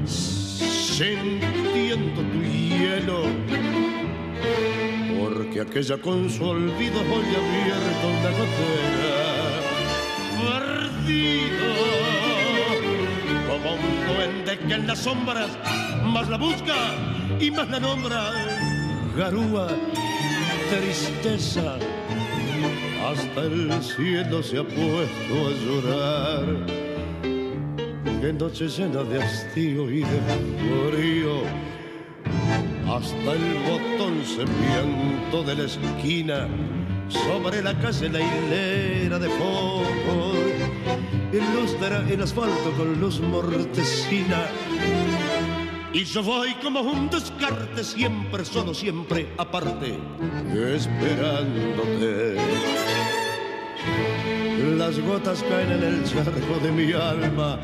[0.05, 3.23] sintiendo tu hielo
[5.43, 9.15] porque aquella con su olvido hoy abierto una gotera.
[10.39, 11.71] Perdido
[13.47, 15.49] como un duende que en las sombras
[16.05, 16.75] más la busca
[17.39, 18.31] y más la nombra.
[19.17, 19.67] Garúa
[20.69, 21.77] tristeza
[23.05, 26.65] hasta el cielo se ha puesto a llorar.
[28.21, 30.21] Que noche llena de hastío y de
[30.91, 31.41] frío
[32.95, 36.47] hasta el botón serpiento de la esquina,
[37.09, 40.37] sobre la calle la hilera de focos,
[41.31, 44.45] ilustra el asfalto con luz mortecina.
[45.91, 49.97] Y yo voy como un descarte, siempre solo, siempre aparte,
[50.75, 52.37] esperándote.
[54.77, 57.59] Las gotas caen en el charco de mi alma,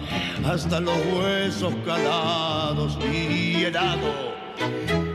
[0.45, 4.39] hasta los huesos calados y helados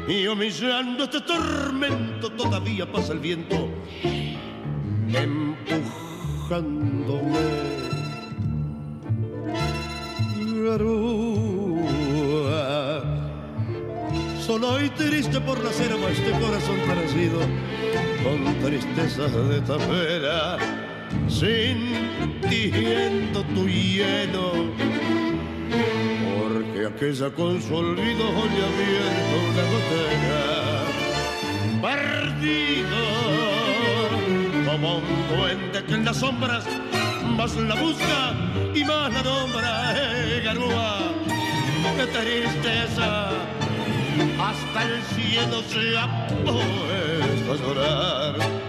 [0.07, 3.71] y humillando este tormento todavía pasa el viento
[5.15, 7.85] empujándome.
[10.65, 11.85] Garúa,
[14.41, 17.39] solo y triste por la selva este corazón parecido
[18.23, 20.59] con tristeza de tapera,
[21.29, 24.53] sintiendo tu hielo
[26.55, 30.43] porque aquella con su olvido hoy abierto una gotera
[31.83, 33.03] perdido
[34.65, 36.65] como un duende que en las sombras
[37.37, 38.35] más la busca
[38.73, 40.99] y más la nombra eh, garúa
[41.97, 43.31] qué tristeza
[44.39, 48.64] hasta el cielo se ha puesto a llorar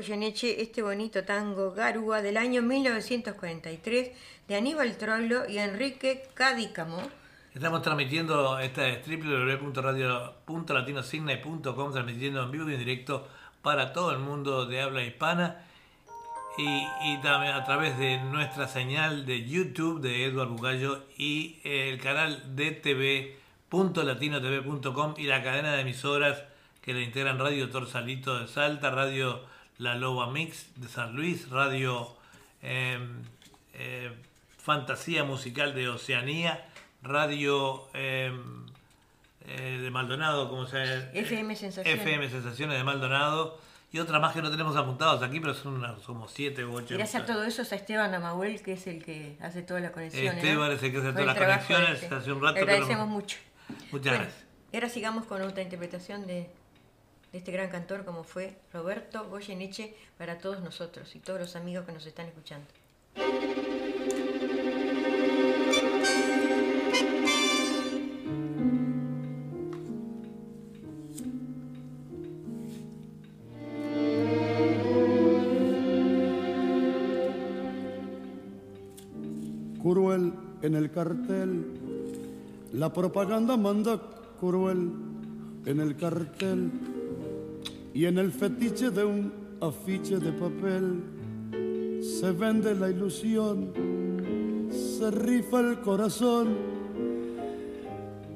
[0.00, 4.10] Goyeneche, este bonito tango Garúa del año 1943
[4.48, 7.02] de Aníbal Troilo y Enrique Cadícamo.
[7.54, 13.28] Estamos transmitiendo, esta es www.radio.latinosigne.com, transmitiendo en vivo y en directo
[13.60, 15.66] para todo el mundo de habla hispana
[16.56, 22.56] y, también a través de nuestra señal de YouTube de Eduardo Bugallo y el canal
[22.56, 26.42] de tv.latinotv.com y la cadena de emisoras
[26.80, 29.49] que le integran Radio Torsalito de Salta, Radio
[29.80, 32.14] La Loba Mix de San Luis, Radio
[32.62, 32.98] eh,
[33.72, 34.12] eh,
[34.58, 36.66] Fantasía Musical de Oceanía,
[37.02, 38.30] Radio eh,
[39.46, 41.10] de Maldonado, como se llama?
[41.14, 42.02] FM Sensaciones.
[42.02, 43.58] FM Sensaciones de Maldonado
[43.90, 46.94] y otra más que no tenemos apuntados aquí, pero son unas, como siete u ocho.
[46.94, 49.92] Gracias a todo eso es a Esteban Amahuel, que es el que hace todas las
[49.92, 50.34] conexiones.
[50.34, 52.14] Esteban es el que hace todas las conexiones, este.
[52.14, 53.38] hace un rato Le agradecemos mucho.
[53.90, 54.44] Muchas Bueno, gracias.
[54.72, 56.50] Y ahora sigamos con otra interpretación de,
[57.32, 61.86] de este gran cantor como fue Roberto Goyeneche para todos nosotros y todos los amigos
[61.86, 62.66] que nos están escuchando.
[79.82, 81.64] Cruel en el cartel,
[82.72, 84.00] la propaganda manda
[84.38, 84.92] cruel
[85.64, 86.70] en el cartel
[87.92, 91.02] y en el fetiche de un afiche de papel
[92.00, 93.72] se vende la ilusión,
[94.70, 96.48] se rifa el corazón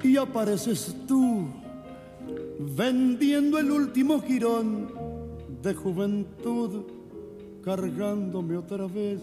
[0.03, 1.47] y apareces tú
[2.59, 4.87] vendiendo el último girón
[5.61, 6.83] de juventud,
[7.63, 9.19] cargándome otra vez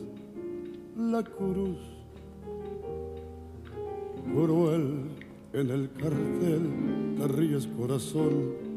[0.97, 1.79] la cruz.
[4.35, 5.09] Cruel
[5.53, 8.72] en el cartel, te ríes corazón,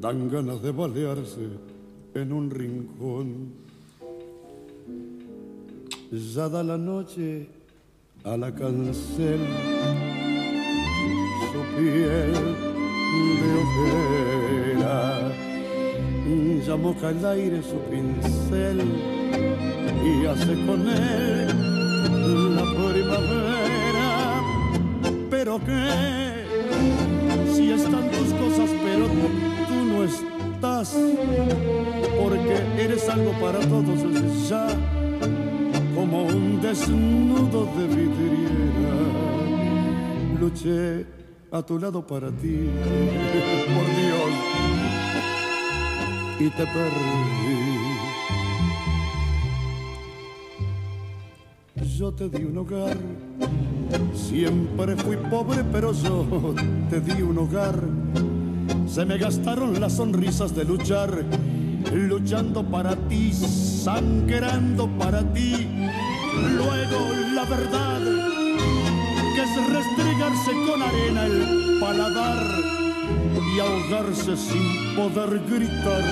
[0.00, 1.48] dan ganas de balearse
[2.14, 3.52] en un rincón.
[6.12, 7.48] Ya da la noche
[8.24, 9.40] a la cancel
[11.52, 12.32] su piel
[13.40, 15.32] de ojera,
[16.66, 18.80] ya moja el aire su pincel
[20.04, 24.08] y hace con él la primavera.
[25.30, 26.44] Pero que
[27.52, 29.55] si están tus cosas, pero
[29.96, 30.96] no estás,
[32.20, 34.66] porque eres algo para todos ya,
[35.94, 38.96] como un desnudo de vidriera.
[40.38, 41.06] Luché
[41.50, 42.68] a tu lado para ti,
[43.74, 44.32] por Dios,
[46.40, 47.56] y te perdí.
[51.96, 52.98] Yo te di un hogar,
[54.12, 56.26] siempre fui pobre, pero yo
[56.90, 57.80] te di un hogar.
[58.86, 61.24] Se me gastaron las sonrisas de luchar,
[61.92, 65.66] luchando para ti, sangrando para ti.
[66.56, 66.98] Luego
[67.34, 68.00] la verdad,
[69.34, 72.46] que es restregarse con arena el paladar
[73.54, 76.04] y ahogarse sin poder gritar.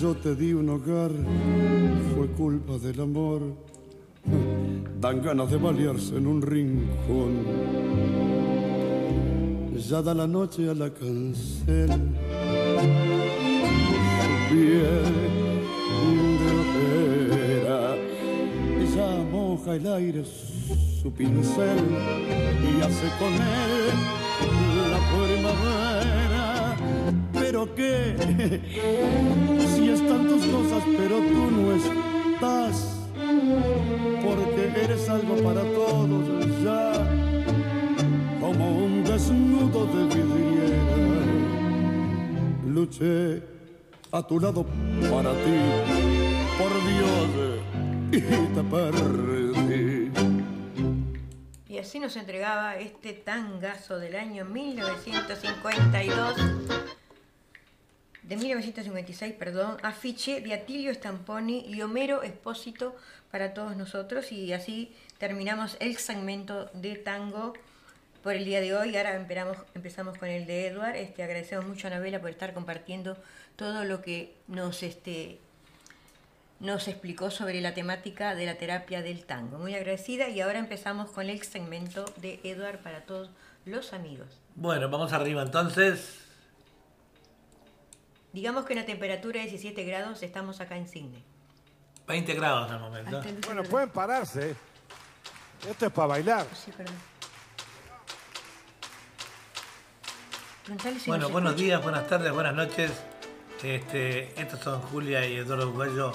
[0.00, 1.12] Yo te di un hogar,
[2.14, 3.42] fue culpa del amor.
[5.00, 8.63] Dan ganas de balearse en un rincón.
[9.88, 11.88] Ya da la noche a la cancel.
[14.20, 15.14] Su piel
[16.40, 17.96] de ojera.
[18.94, 20.24] Ya moja el aire
[21.04, 21.76] su pincel
[22.62, 23.92] y hace con él
[24.90, 26.76] la primavera.
[27.34, 28.16] Pero qué,
[29.76, 32.96] si están tus cosas, pero tú no estás,
[34.24, 36.24] porque eres algo para todos
[36.64, 37.06] ya,
[38.40, 40.82] como un desnudo de vidriera.
[42.66, 43.42] Luché
[44.10, 44.66] a tu lado
[45.08, 45.58] para ti,
[46.58, 47.28] por Dios,
[48.10, 48.20] y
[48.54, 50.10] te perdí.
[51.68, 56.36] Y así nos entregaba este tangazo del año 1952,
[58.24, 62.96] de 1956, perdón, afiche de Atilio Stamponi y Homero Espósito
[63.30, 64.32] para todos nosotros.
[64.32, 67.52] Y así terminamos el segmento de tango
[68.24, 68.96] por el día de hoy.
[68.96, 70.96] Ahora empezamos, empezamos con el de Edward.
[70.96, 73.18] Este, agradecemos mucho a Anabela por estar compartiendo
[73.54, 75.38] todo lo que nos este,
[76.58, 79.58] nos explicó sobre la temática de la terapia del tango.
[79.58, 83.30] Muy agradecida y ahora empezamos con el segmento de Edward para todos
[83.66, 84.40] los amigos.
[84.54, 86.20] Bueno, vamos arriba entonces.
[88.32, 91.22] Digamos que en la temperatura de 17 grados estamos acá en Sydney.
[92.08, 93.20] 20 grados al momento.
[93.46, 94.56] Bueno, pueden pararse.
[95.68, 96.46] Esto es para bailar.
[96.54, 97.13] Sí, perdón.
[100.64, 101.64] Si Bueno, nos buenos escucha.
[101.64, 102.90] días, buenas tardes, buenas noches.
[103.62, 106.12] Este, estos son Julia y Eduardo Ugallo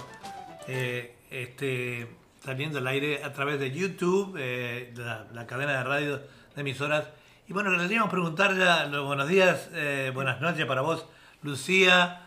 [0.67, 2.07] eh, este,
[2.43, 7.05] saliendo al aire a través de YouTube, eh, la, la cadena de radio de emisoras.
[7.47, 11.05] Y bueno, queríamos preguntar ya los buenos días, eh, buenas noches para vos,
[11.43, 12.25] Lucía.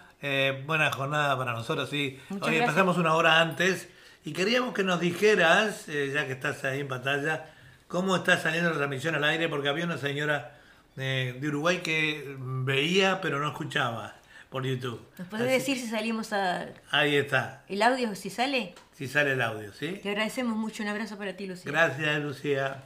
[0.66, 2.20] buena jornada para nosotros, sí.
[2.28, 2.69] Muchas Hoy gracias.
[2.69, 3.89] empezamos una hora antes
[4.24, 7.47] y queríamos que nos dijeras, ya que estás ahí en pantalla,
[7.89, 10.59] cómo está saliendo la transmisión al aire, porque había una señora
[10.97, 14.14] de Uruguay que veía pero no escuchaba
[14.51, 15.01] por YouTube.
[15.19, 16.66] ¿Nos podés Así- decir si salimos a...
[16.90, 18.74] Ahí está, el audio, si sale?
[18.93, 19.98] si sale el audio, ¿sí?
[20.02, 20.82] Te agradecemos mucho.
[20.82, 21.73] Un abrazo para ti, Lucía.
[21.73, 22.82] Gracias, Lucía.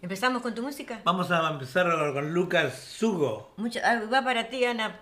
[0.00, 1.00] ¿Empezamos con tu música?
[1.04, 3.52] Vamos a empezar con Lucas Sugo.
[3.56, 4.96] Mucho, ah, va para ti, Ana.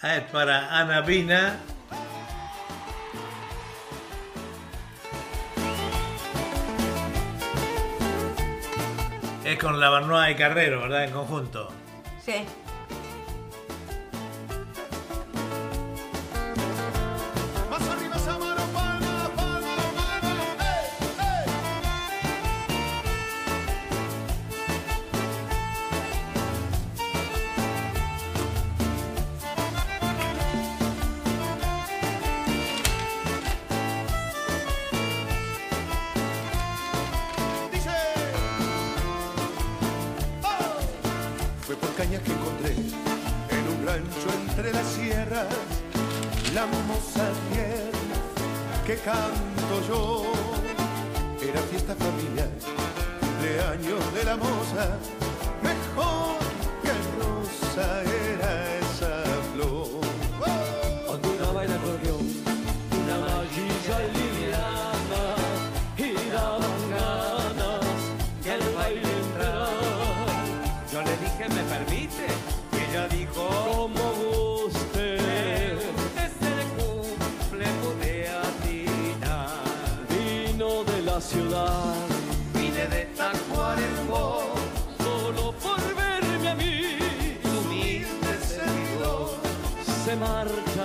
[0.00, 1.58] Ah, es para Ana Pina.
[9.44, 11.04] Es con la Barnoa y Carrero, ¿verdad?
[11.04, 11.68] En conjunto.
[12.28, 12.67] Sí.
[49.04, 50.32] canto yo.
[51.42, 52.50] Era fiesta familiar,
[53.20, 55.17] cumpleaños de la moza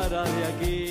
[0.09, 0.82] de aquí.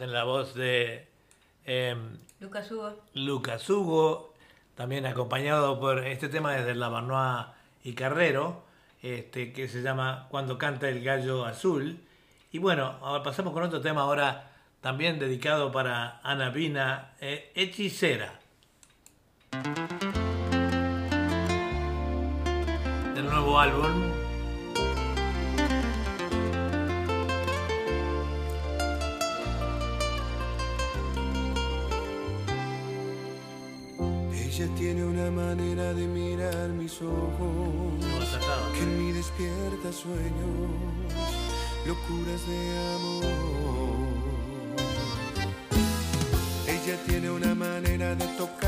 [0.00, 1.06] en la voz de
[1.64, 2.18] em,
[3.14, 4.32] Lucas Hugo.
[4.74, 7.46] También acompañado por este tema desde la Lavanois
[7.84, 8.64] y Carrero,
[9.02, 11.98] este, que se llama Cuando canta el gallo azul.
[12.52, 14.50] Y bueno, ahora pasamos con otro tema ahora
[14.80, 18.40] también dedicado para Ana Pina, eh, Hechicera.
[23.14, 24.11] Del nuevo álbum.
[34.62, 37.98] Ella tiene una manera de mirar mis ojos
[38.72, 40.70] que en mí despierta sueños,
[41.84, 42.58] locuras de
[42.94, 43.24] amor.
[46.68, 48.61] Ella tiene una manera de tocar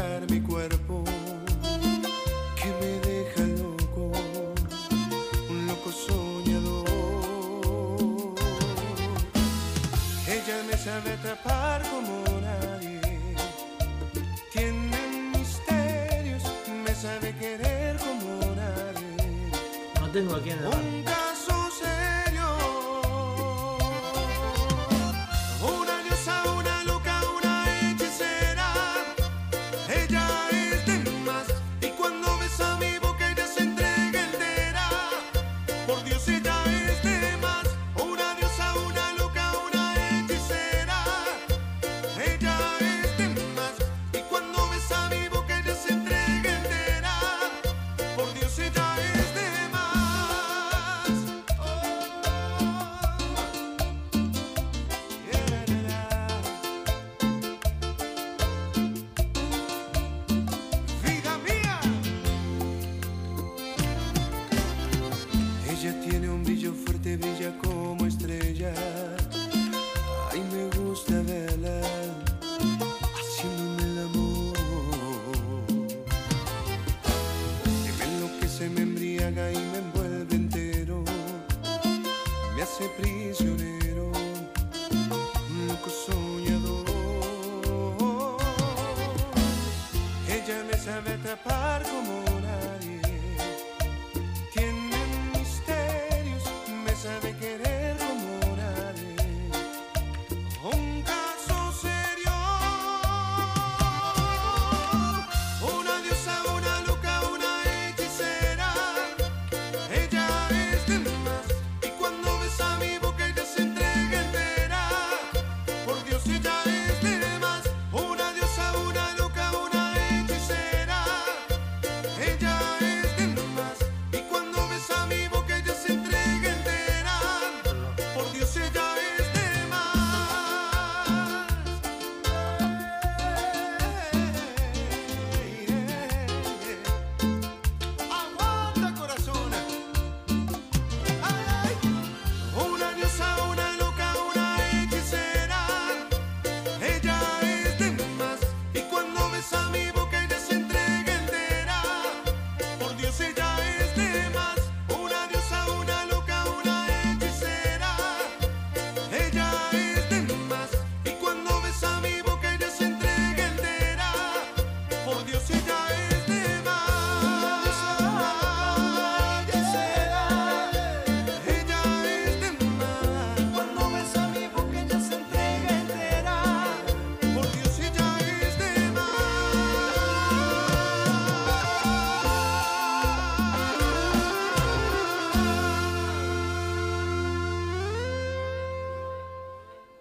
[20.14, 21.03] 认我给你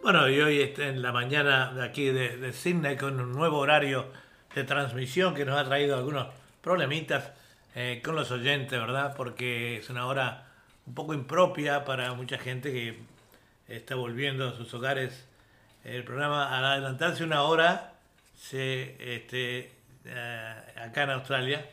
[0.04, 4.12] Bueno, y hoy en la mañana de aquí de, de Sydney con un nuevo horario
[4.54, 6.28] de transmisión que nos ha traído algunos
[6.62, 7.32] problemitas
[7.74, 9.14] eh, con los oyentes, ¿verdad?
[9.16, 10.48] Porque es una hora
[10.86, 13.00] un poco impropia para mucha gente que
[13.70, 15.26] está volviendo a sus hogares.
[15.86, 17.94] El programa, al adelantarse una hora,
[18.36, 19.72] se, este,
[20.04, 20.56] eh,
[20.86, 21.66] acá en Australia,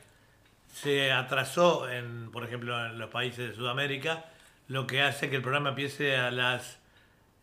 [0.73, 4.27] se atrasó, en, por ejemplo, en los países de Sudamérica,
[4.69, 6.80] lo que hace que el programa empiece a las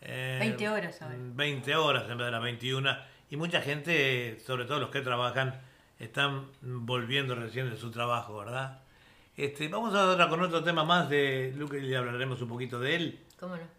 [0.01, 1.15] eh, 20 horas ahora.
[1.17, 2.97] 20 horas en vez de las 21.
[3.29, 5.59] Y mucha gente, sobre todo los que trabajan,
[5.99, 8.79] están volviendo recién de su trabajo, ¿verdad?
[9.35, 12.79] Este, vamos a ahora con otro tema más de Luke y le hablaremos un poquito
[12.79, 13.19] de él.
[13.39, 13.76] ¿Cómo no?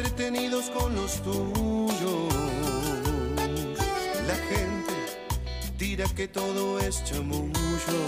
[0.00, 2.34] Entretenidos con los tuyos.
[4.26, 4.94] La gente
[5.76, 8.00] dirá que todo es chamullo.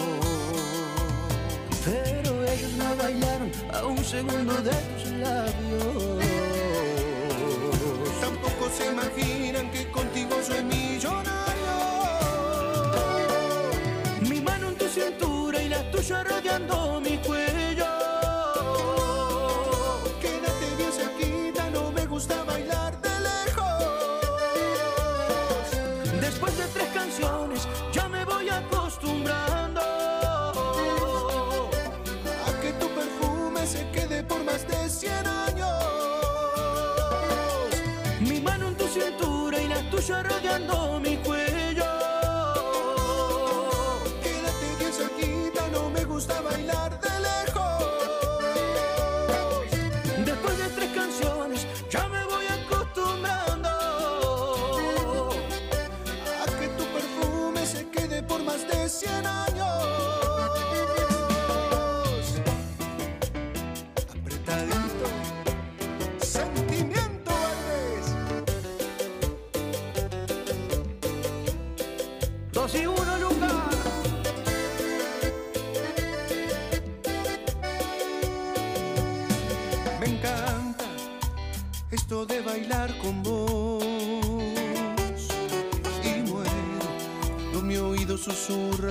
[1.84, 6.24] Pero ellos no bailaron a un segundo de tus labios.
[8.20, 11.72] Tampoco se imaginan que contigo soy millonario.
[14.30, 17.11] Mi mano en tu cintura y la tuya rodeando mi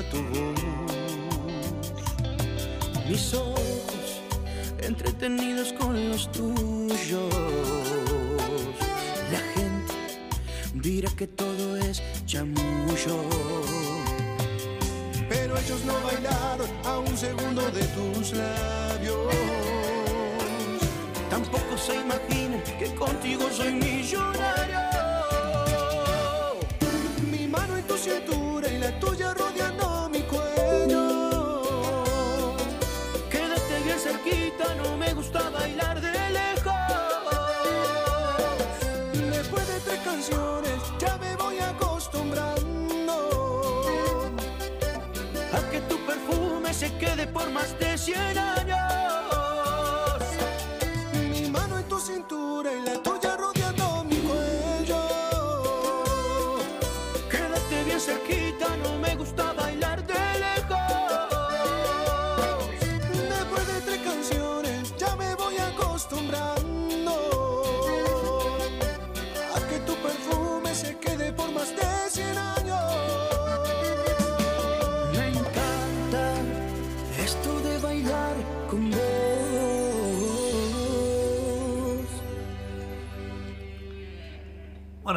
[0.03, 0.61] tu voz.
[3.07, 4.21] Mis ojos
[4.79, 6.70] entretenidos con los tuyos.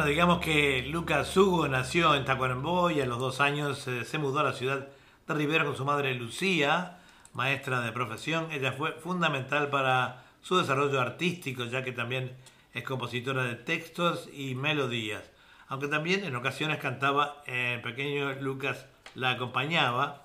[0.05, 4.39] Digamos que Lucas Hugo nació en Tacuarembó y a los dos años eh, se mudó
[4.39, 4.87] a la ciudad
[5.27, 6.99] de Rivera con su madre Lucía,
[7.33, 8.47] maestra de profesión.
[8.51, 12.35] Ella fue fundamental para su desarrollo artístico, ya que también
[12.73, 15.23] es compositora de textos y melodías.
[15.67, 20.23] Aunque también en ocasiones cantaba, el pequeño Lucas la acompañaba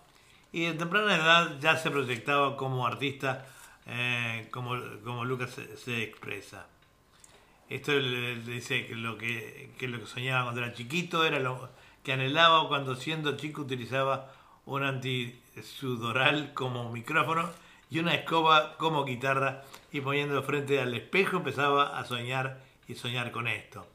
[0.53, 3.47] y de temprana edad ya se proyectaba como artista,
[3.87, 6.67] eh, como, como Lucas se- se expresa.
[7.71, 11.71] Esto le, dice que lo que, que lo que soñaba cuando era chiquito era lo
[12.03, 14.33] que anhelaba cuando siendo chico utilizaba
[14.67, 17.49] un antisudoral como micrófono
[17.89, 23.31] y una escoba como guitarra y poniendo frente al espejo empezaba a soñar y soñar
[23.31, 23.87] con esto.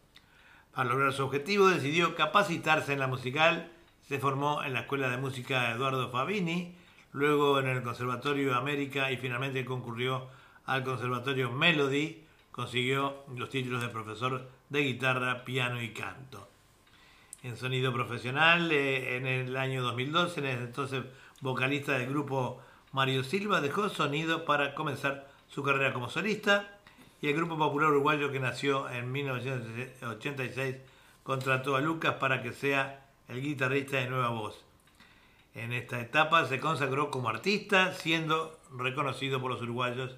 [0.73, 3.71] Para lograr su objetivo decidió capacitarse en la musical,
[4.07, 6.75] se formó en la Escuela de Música Eduardo Fabini,
[7.11, 10.27] luego en el Conservatorio América y finalmente concurrió
[10.65, 12.24] al Conservatorio Melody,
[12.55, 16.47] consiguió los títulos de profesor de guitarra, piano y canto.
[17.43, 21.03] En sonido profesional, eh, en el año 2012, en el entonces
[21.41, 22.61] vocalista del grupo
[22.93, 26.79] Mario Silva dejó sonido para comenzar su carrera como solista
[27.21, 30.77] y el grupo popular uruguayo que nació en 1986
[31.23, 34.63] contrató a Lucas para que sea el guitarrista de Nueva Voz.
[35.55, 40.15] En esta etapa se consagró como artista, siendo reconocido por los uruguayos.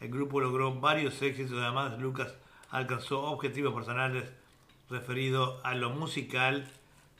[0.00, 2.34] El grupo logró varios éxitos, además Lucas
[2.70, 4.24] alcanzó objetivos personales
[4.90, 6.68] referidos a lo musical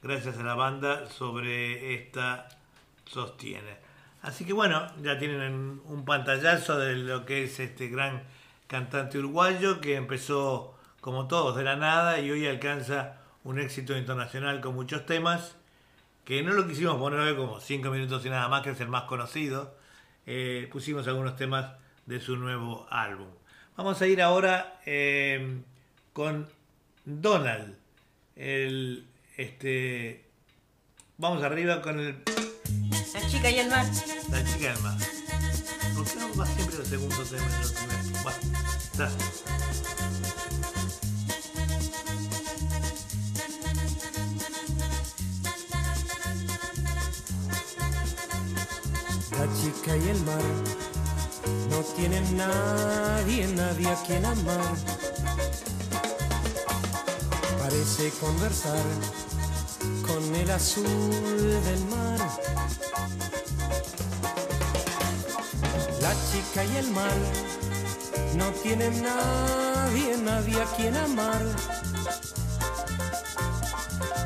[0.02, 2.48] gracias a la banda sobre esta
[3.06, 3.76] sostiene.
[4.22, 8.22] Así que bueno, ya tienen un pantallazo de lo que es este gran
[8.66, 14.60] cantante uruguayo que empezó como todos de la nada y hoy alcanza un éxito internacional
[14.60, 15.56] con muchos temas
[16.24, 18.88] que no lo quisimos poner hoy como 5 minutos y nada más, que es el
[18.88, 19.76] más conocido.
[20.26, 21.70] Eh, pusimos algunos temas
[22.06, 23.28] de su nuevo álbum.
[23.76, 25.60] Vamos a ir ahora eh,
[26.12, 26.48] con
[27.04, 27.76] Donald.
[28.36, 29.06] El,
[29.36, 30.24] este,
[31.18, 32.22] vamos arriba con el...
[33.12, 33.86] La chica y el mar.
[34.30, 34.96] La chica y el mar.
[35.94, 38.22] ¿Por qué no va siempre el segundo tema y el primero?
[38.22, 38.38] Bueno,
[38.78, 39.10] está.
[49.36, 50.85] La chica y el mar
[51.70, 54.74] no tienen nadie, nadie a quien amar.
[57.60, 58.82] Parece conversar
[60.06, 60.84] con el azul
[61.64, 62.20] del mar.
[66.00, 67.16] La chica y el mar
[68.36, 71.42] no tienen nadie, nadie a quien amar.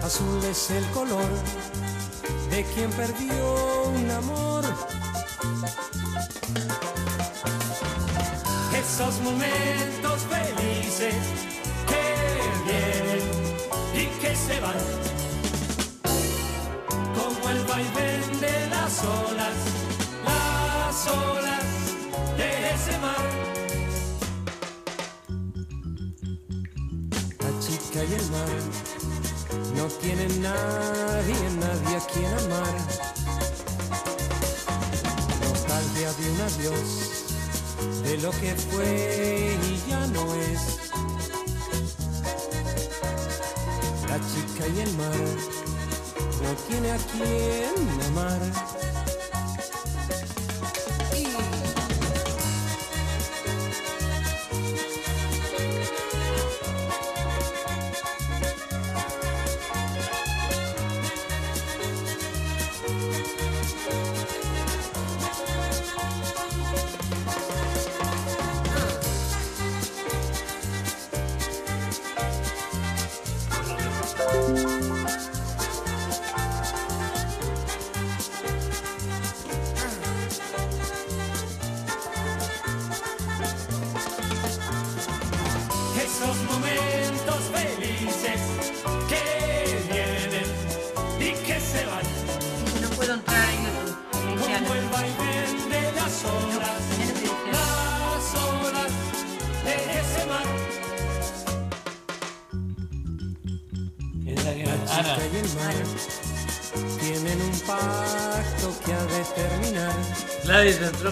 [0.03, 1.31] Azul es el color
[2.51, 4.65] de quien perdió un amor.
[9.01, 11.15] Esos momentos felices
[11.89, 12.05] que
[12.67, 13.23] vienen
[13.95, 14.77] y que se van,
[17.17, 19.57] como el vaivén de las olas,
[20.27, 21.65] las olas
[22.37, 23.27] de ese mar.
[27.41, 28.61] La chica y el mar
[29.77, 32.75] no tienen nadie, nadie a quien amar.
[35.49, 37.20] Nostalgia de un adiós,
[38.03, 40.79] de lo que fue y ya no es.
[44.09, 45.15] La chica y el mar
[46.43, 49.00] no tiene a quien amar.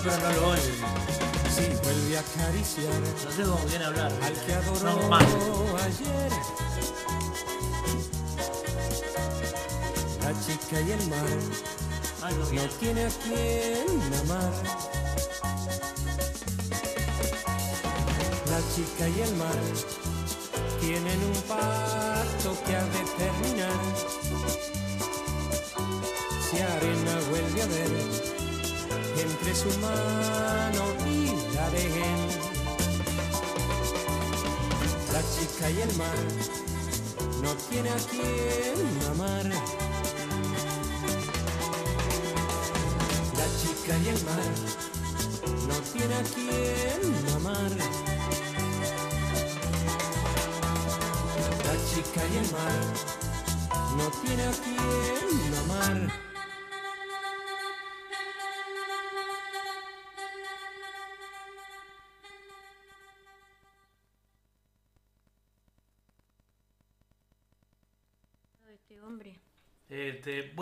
[0.02, 0.62] Pero no lo oye.
[1.54, 4.12] Si vuelve a acariciar No sé cómo viene a hablar.
[4.22, 5.24] al que adoró No, más.
[5.84, 6.32] ayer.
[10.22, 11.24] La chica y el mar
[12.20, 14.52] no tiene a quien amar.
[18.50, 19.56] La chica y el mar
[20.80, 23.80] tienen un pacto que ha de terminar.
[26.50, 28.37] Si arena vuelve a ver
[29.20, 32.28] entre su mano y la de él.
[35.12, 36.18] La chica y el mar
[37.42, 38.78] no tiene a quien
[39.10, 39.44] amar.
[43.38, 44.52] La chica y el mar
[45.68, 47.70] no tiene a quien amar.
[51.66, 52.84] La chica y el mar
[53.96, 56.27] no tiene a quien amar.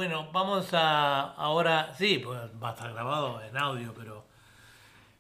[0.07, 4.25] Bueno, vamos a ahora, sí, pues va a estar grabado en audio, pero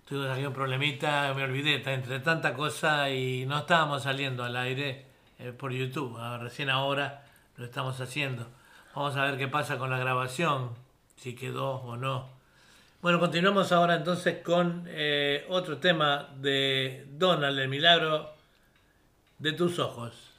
[0.08, 4.56] tuve aquí un problemita, me olvidé, está entre tanta cosa y no estábamos saliendo al
[4.56, 5.06] aire
[5.40, 7.24] eh, por YouTube, Ah, recién ahora
[7.56, 8.46] lo estamos haciendo.
[8.94, 10.70] Vamos a ver qué pasa con la grabación,
[11.16, 12.28] si quedó o no.
[13.02, 18.34] Bueno, continuamos ahora entonces con eh, otro tema de Donald, el milagro
[19.40, 20.35] de tus ojos.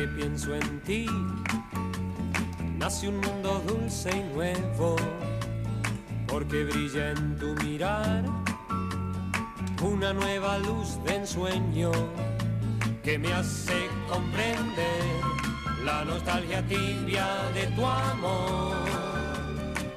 [0.00, 1.06] Que pienso en ti,
[2.78, 4.96] nace un mundo dulce y nuevo,
[6.26, 8.24] porque brilla en tu mirar.
[9.82, 11.90] Una nueva luz de ensueño
[13.02, 15.02] que me hace comprender
[15.84, 18.76] la nostalgia tibia de tu amor,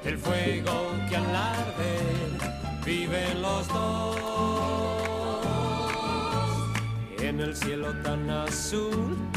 [0.04, 2.28] el fuego que al arder
[2.84, 4.16] viven los dos.
[7.20, 9.33] En el cielo tan azul.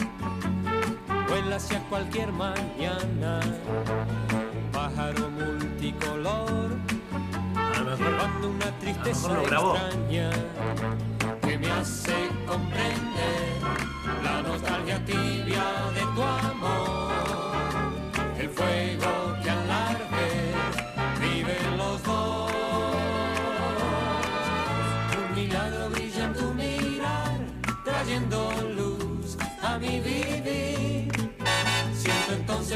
[1.57, 6.77] Hacia cualquier mañana, un pájaro multicolor,
[7.97, 10.29] llevando una tristeza extraña
[11.41, 12.13] que me hace
[12.45, 13.57] comprender
[14.23, 15.63] la nostalgia tibia
[15.95, 16.66] de tu amor,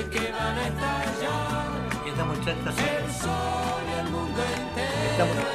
[0.01, 2.05] Entonces que van a estallar.
[2.05, 5.50] Y esta muchacha el sol y el mundo entero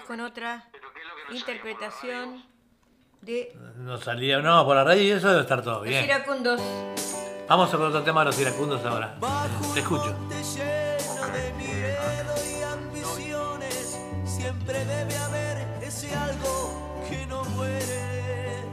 [0.00, 0.64] Con otra
[1.30, 2.42] interpretación
[3.20, 6.04] de no salía, no, por la radio y eso debe estar todo los bien.
[6.04, 6.60] iracundos.
[7.46, 9.14] Vamos a por otro tema de los iracundos ahora.
[9.74, 10.16] Te escucho.
[10.54, 18.64] lleno de miedo y ambiciones, siempre debe haber ese algo que no muere.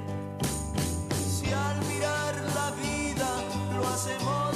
[1.12, 3.28] Si al mirar la vida
[3.76, 4.49] lo hacemos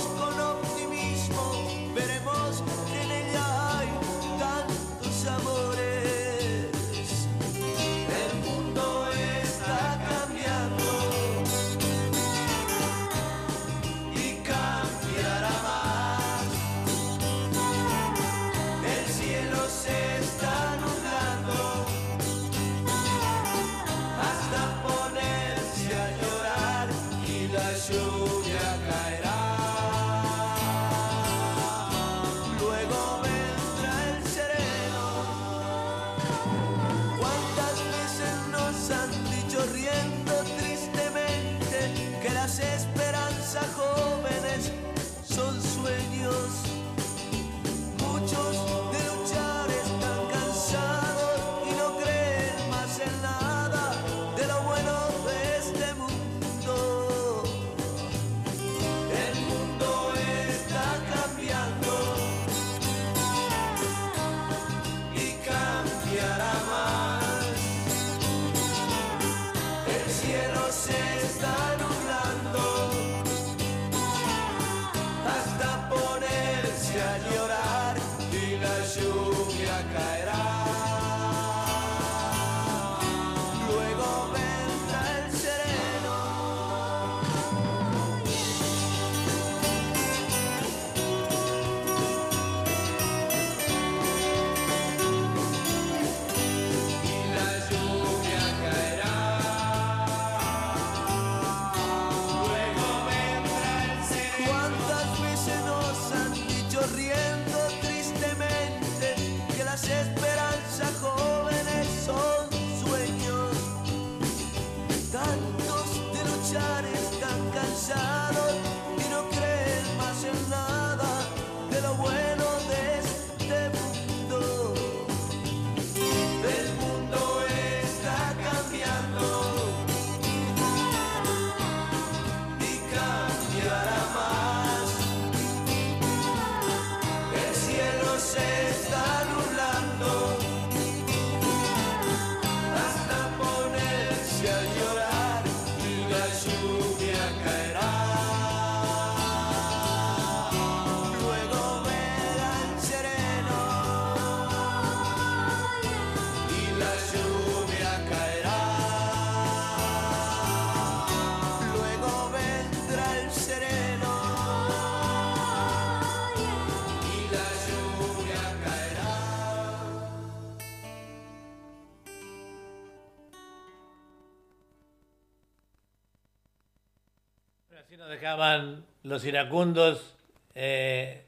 [178.34, 180.16] Dejaban los iracundos
[180.56, 181.24] eh,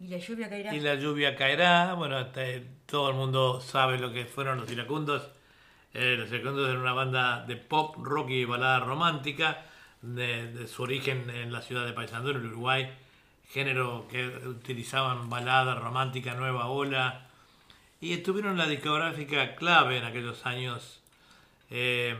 [0.00, 0.74] Y la lluvia caerá.
[0.74, 1.92] y la lluvia caerá.
[1.92, 2.28] Bueno,
[2.86, 5.28] todo el mundo sabe lo que fueron los iracundos.
[5.92, 9.66] Eh, los iracundos eran una banda de pop, rock y balada romántica
[10.00, 12.88] de, de su origen en la ciudad de Paysandú, en Uruguay.
[13.50, 17.26] Género que utilizaban balada romántica, nueva ola.
[18.00, 21.02] Y estuvieron en la discográfica clave en aquellos años.
[21.68, 22.16] Eh,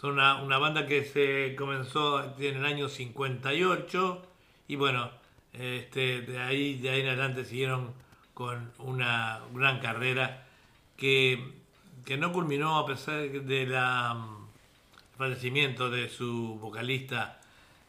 [0.00, 4.22] son una, una banda que se comenzó en el año 58
[4.68, 5.10] y bueno,
[5.52, 7.92] este, de, ahí, de ahí en adelante siguieron
[8.34, 10.46] con una gran carrera
[10.96, 11.52] que,
[12.04, 14.46] que no culminó a pesar de la mm,
[15.16, 17.40] fallecimiento de su vocalista,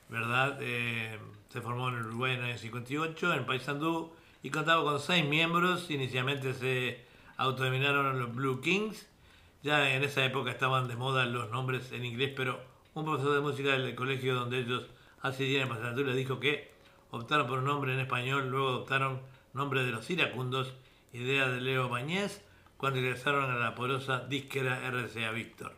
[0.10, 0.58] ¿verdad?
[0.62, 1.20] Eh,
[1.52, 4.12] se formó en Uruguay en el año 58, en Paysandú,
[4.42, 5.92] y contaba con seis miembros.
[5.92, 7.06] Inicialmente se
[7.38, 9.08] autodenominaron los Blue Kings.
[9.62, 12.62] Ya en esa época estaban de moda los nombres en inglés, pero
[12.94, 14.86] un profesor de música del colegio donde ellos
[15.22, 16.72] asistían en les dijo que
[17.12, 19.20] optaron por un nombre en español, luego adoptaron
[19.54, 20.74] nombre de los iracundos,
[21.12, 22.42] idea de Leo Bañez,
[22.78, 25.74] cuando ingresaron a la porosa disquera RCA Víctor.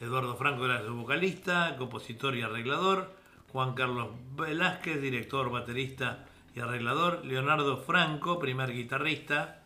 [0.00, 3.12] Eduardo Franco era su vocalista, compositor y arreglador,
[3.52, 6.26] Juan Carlos Velázquez, director, baterista
[6.56, 9.63] y arreglador, Leonardo Franco, primer guitarrista,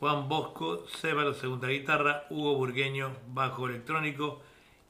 [0.00, 4.40] Juan Bosco, Cébalo, segunda guitarra, Hugo Burgueño, bajo electrónico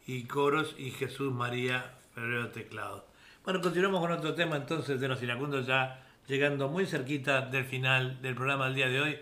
[0.07, 3.07] y coros, y Jesús María Ferrero, teclado.
[3.45, 8.23] Bueno, continuamos con otro tema entonces de los iracundos, ya llegando muy cerquita del final
[8.23, 9.19] del programa del día de hoy,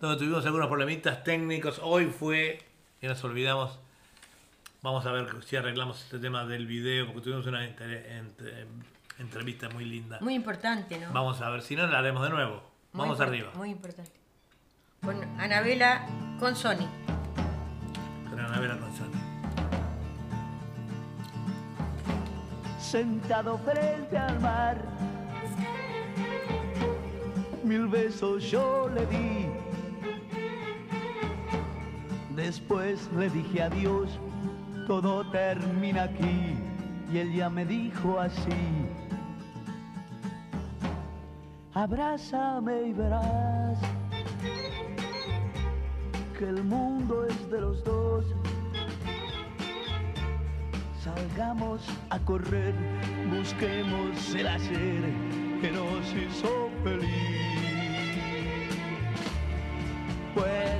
[0.00, 1.78] donde tuvimos algunos problemitas técnicos.
[1.84, 2.58] Hoy fue,
[3.00, 3.78] que nos olvidamos,
[4.82, 8.66] vamos a ver si arreglamos este tema del video, porque tuvimos una entre- entre-
[9.20, 10.18] entrevista muy linda.
[10.20, 11.12] Muy importante, ¿no?
[11.12, 12.60] Vamos a ver, si no la haremos de nuevo.
[12.92, 13.52] Muy Vamos arriba.
[13.54, 14.10] Muy importante.
[15.02, 16.06] Con Anabela,
[16.38, 16.86] con Sony.
[18.30, 19.28] Con Anabela González.
[22.90, 24.76] sentado frente al mar.
[27.62, 29.46] Mil besos yo le di.
[32.34, 34.18] Después le dije adiós,
[34.86, 36.56] todo termina aquí.
[37.12, 38.86] Y ella me dijo así.
[41.74, 43.78] Abrázame y verás
[46.38, 48.24] que el mundo es de los dos.
[51.02, 52.74] Salgamos a correr,
[53.36, 55.02] busquemos el hacer
[55.60, 57.08] que nos hizo feliz.
[60.34, 60.77] Puerto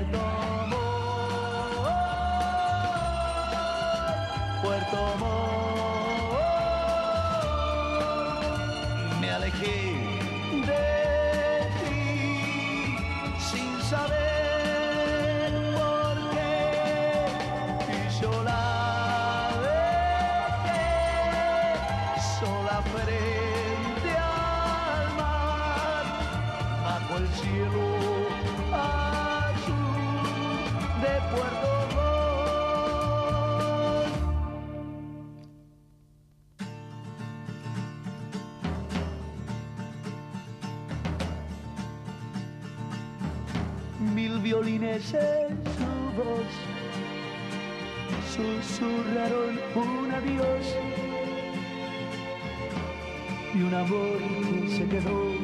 [53.78, 54.18] amor
[54.62, 55.34] que se quedó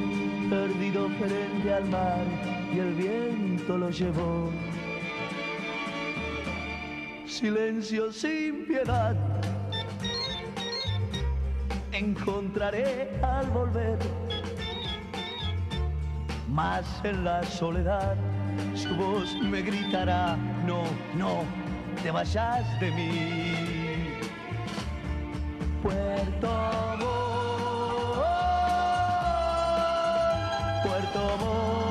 [0.51, 2.25] perdido frente al mar
[2.75, 4.51] y el viento lo llevó.
[7.27, 9.17] Silencio sin piedad
[11.93, 13.99] encontraré al volver,
[16.49, 18.17] más en la soledad
[18.75, 20.37] su voz me gritará,
[20.67, 20.83] no,
[21.17, 21.45] no,
[22.03, 23.55] te vayas de mí.
[25.83, 27.14] Puerto
[31.15, 31.84] tomó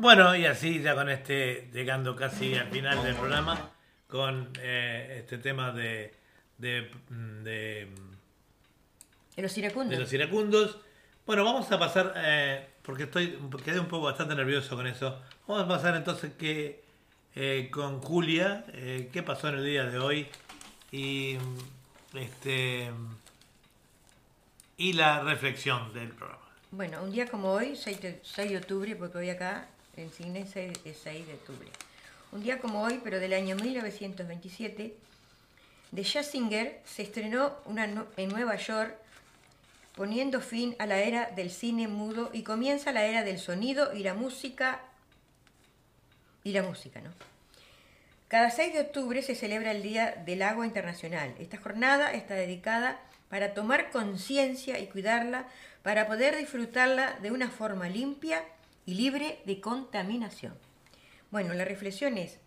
[0.00, 3.70] Bueno, y así ya con este, llegando casi al final del programa,
[4.08, 6.14] con eh, este tema de,
[6.56, 7.86] de, de,
[9.36, 9.90] De los iracundos.
[9.90, 10.78] de los iracundos.
[11.26, 15.20] Bueno, vamos a pasar, eh, porque estoy quedé un poco bastante nervioso con eso.
[15.46, 16.82] Vamos a pasar entonces que
[17.34, 20.28] eh, con Julia, eh, qué pasó en el día de hoy
[20.92, 21.36] y
[22.14, 22.90] este
[24.78, 26.40] y la reflexión del programa.
[26.70, 29.68] Bueno, un día como hoy, 6 de, 6 de octubre, porque hoy acá
[30.02, 31.68] en Cine es 6 es 6 de octubre.
[32.32, 34.94] Un día como hoy, pero del año 1927,
[35.90, 38.94] de Singer se estrenó una nu- en Nueva York
[39.96, 44.04] poniendo fin a la era del cine mudo y comienza la era del sonido y
[44.04, 44.80] la música
[46.44, 47.10] y la música, ¿no?
[48.28, 51.34] Cada 6 de octubre se celebra el Día del Agua Internacional.
[51.40, 55.48] Esta jornada está dedicada para tomar conciencia y cuidarla
[55.82, 58.44] para poder disfrutarla de una forma limpia
[58.86, 60.54] y libre de contaminación.
[61.30, 62.38] Bueno, la reflexión es,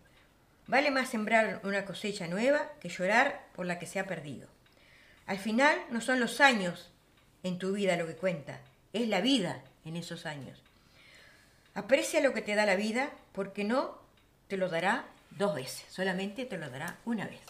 [0.66, 4.48] vale más sembrar una cosecha nueva que llorar por la que se ha perdido.
[5.26, 6.90] Al final no son los años
[7.42, 8.60] en tu vida lo que cuenta,
[8.92, 10.60] es la vida en esos años.
[11.74, 13.98] Aprecia lo que te da la vida porque no
[14.48, 17.40] te lo dará dos veces, solamente te lo dará una vez.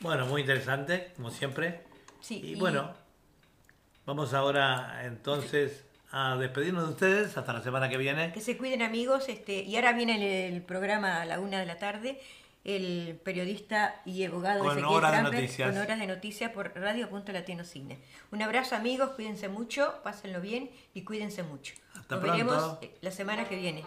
[0.00, 1.82] Bueno, muy interesante, como siempre.
[2.20, 2.94] Sí, y, y- bueno,
[4.06, 8.32] vamos ahora entonces a despedirnos de ustedes hasta la semana que viene.
[8.32, 10.16] Que se cuiden amigos, este, y ahora viene
[10.46, 12.20] el, el programa a la una de la tarde,
[12.64, 15.70] el periodista y abogado Con Ezequiel horas de noticias.
[15.72, 17.98] con horas de noticias por Radio Punto Latino Cine.
[18.30, 21.74] Un abrazo amigos, cuídense mucho, pásenlo bien y cuídense mucho.
[21.96, 22.32] Hasta Nos pronto.
[22.32, 23.82] veremos eh, la semana que viene.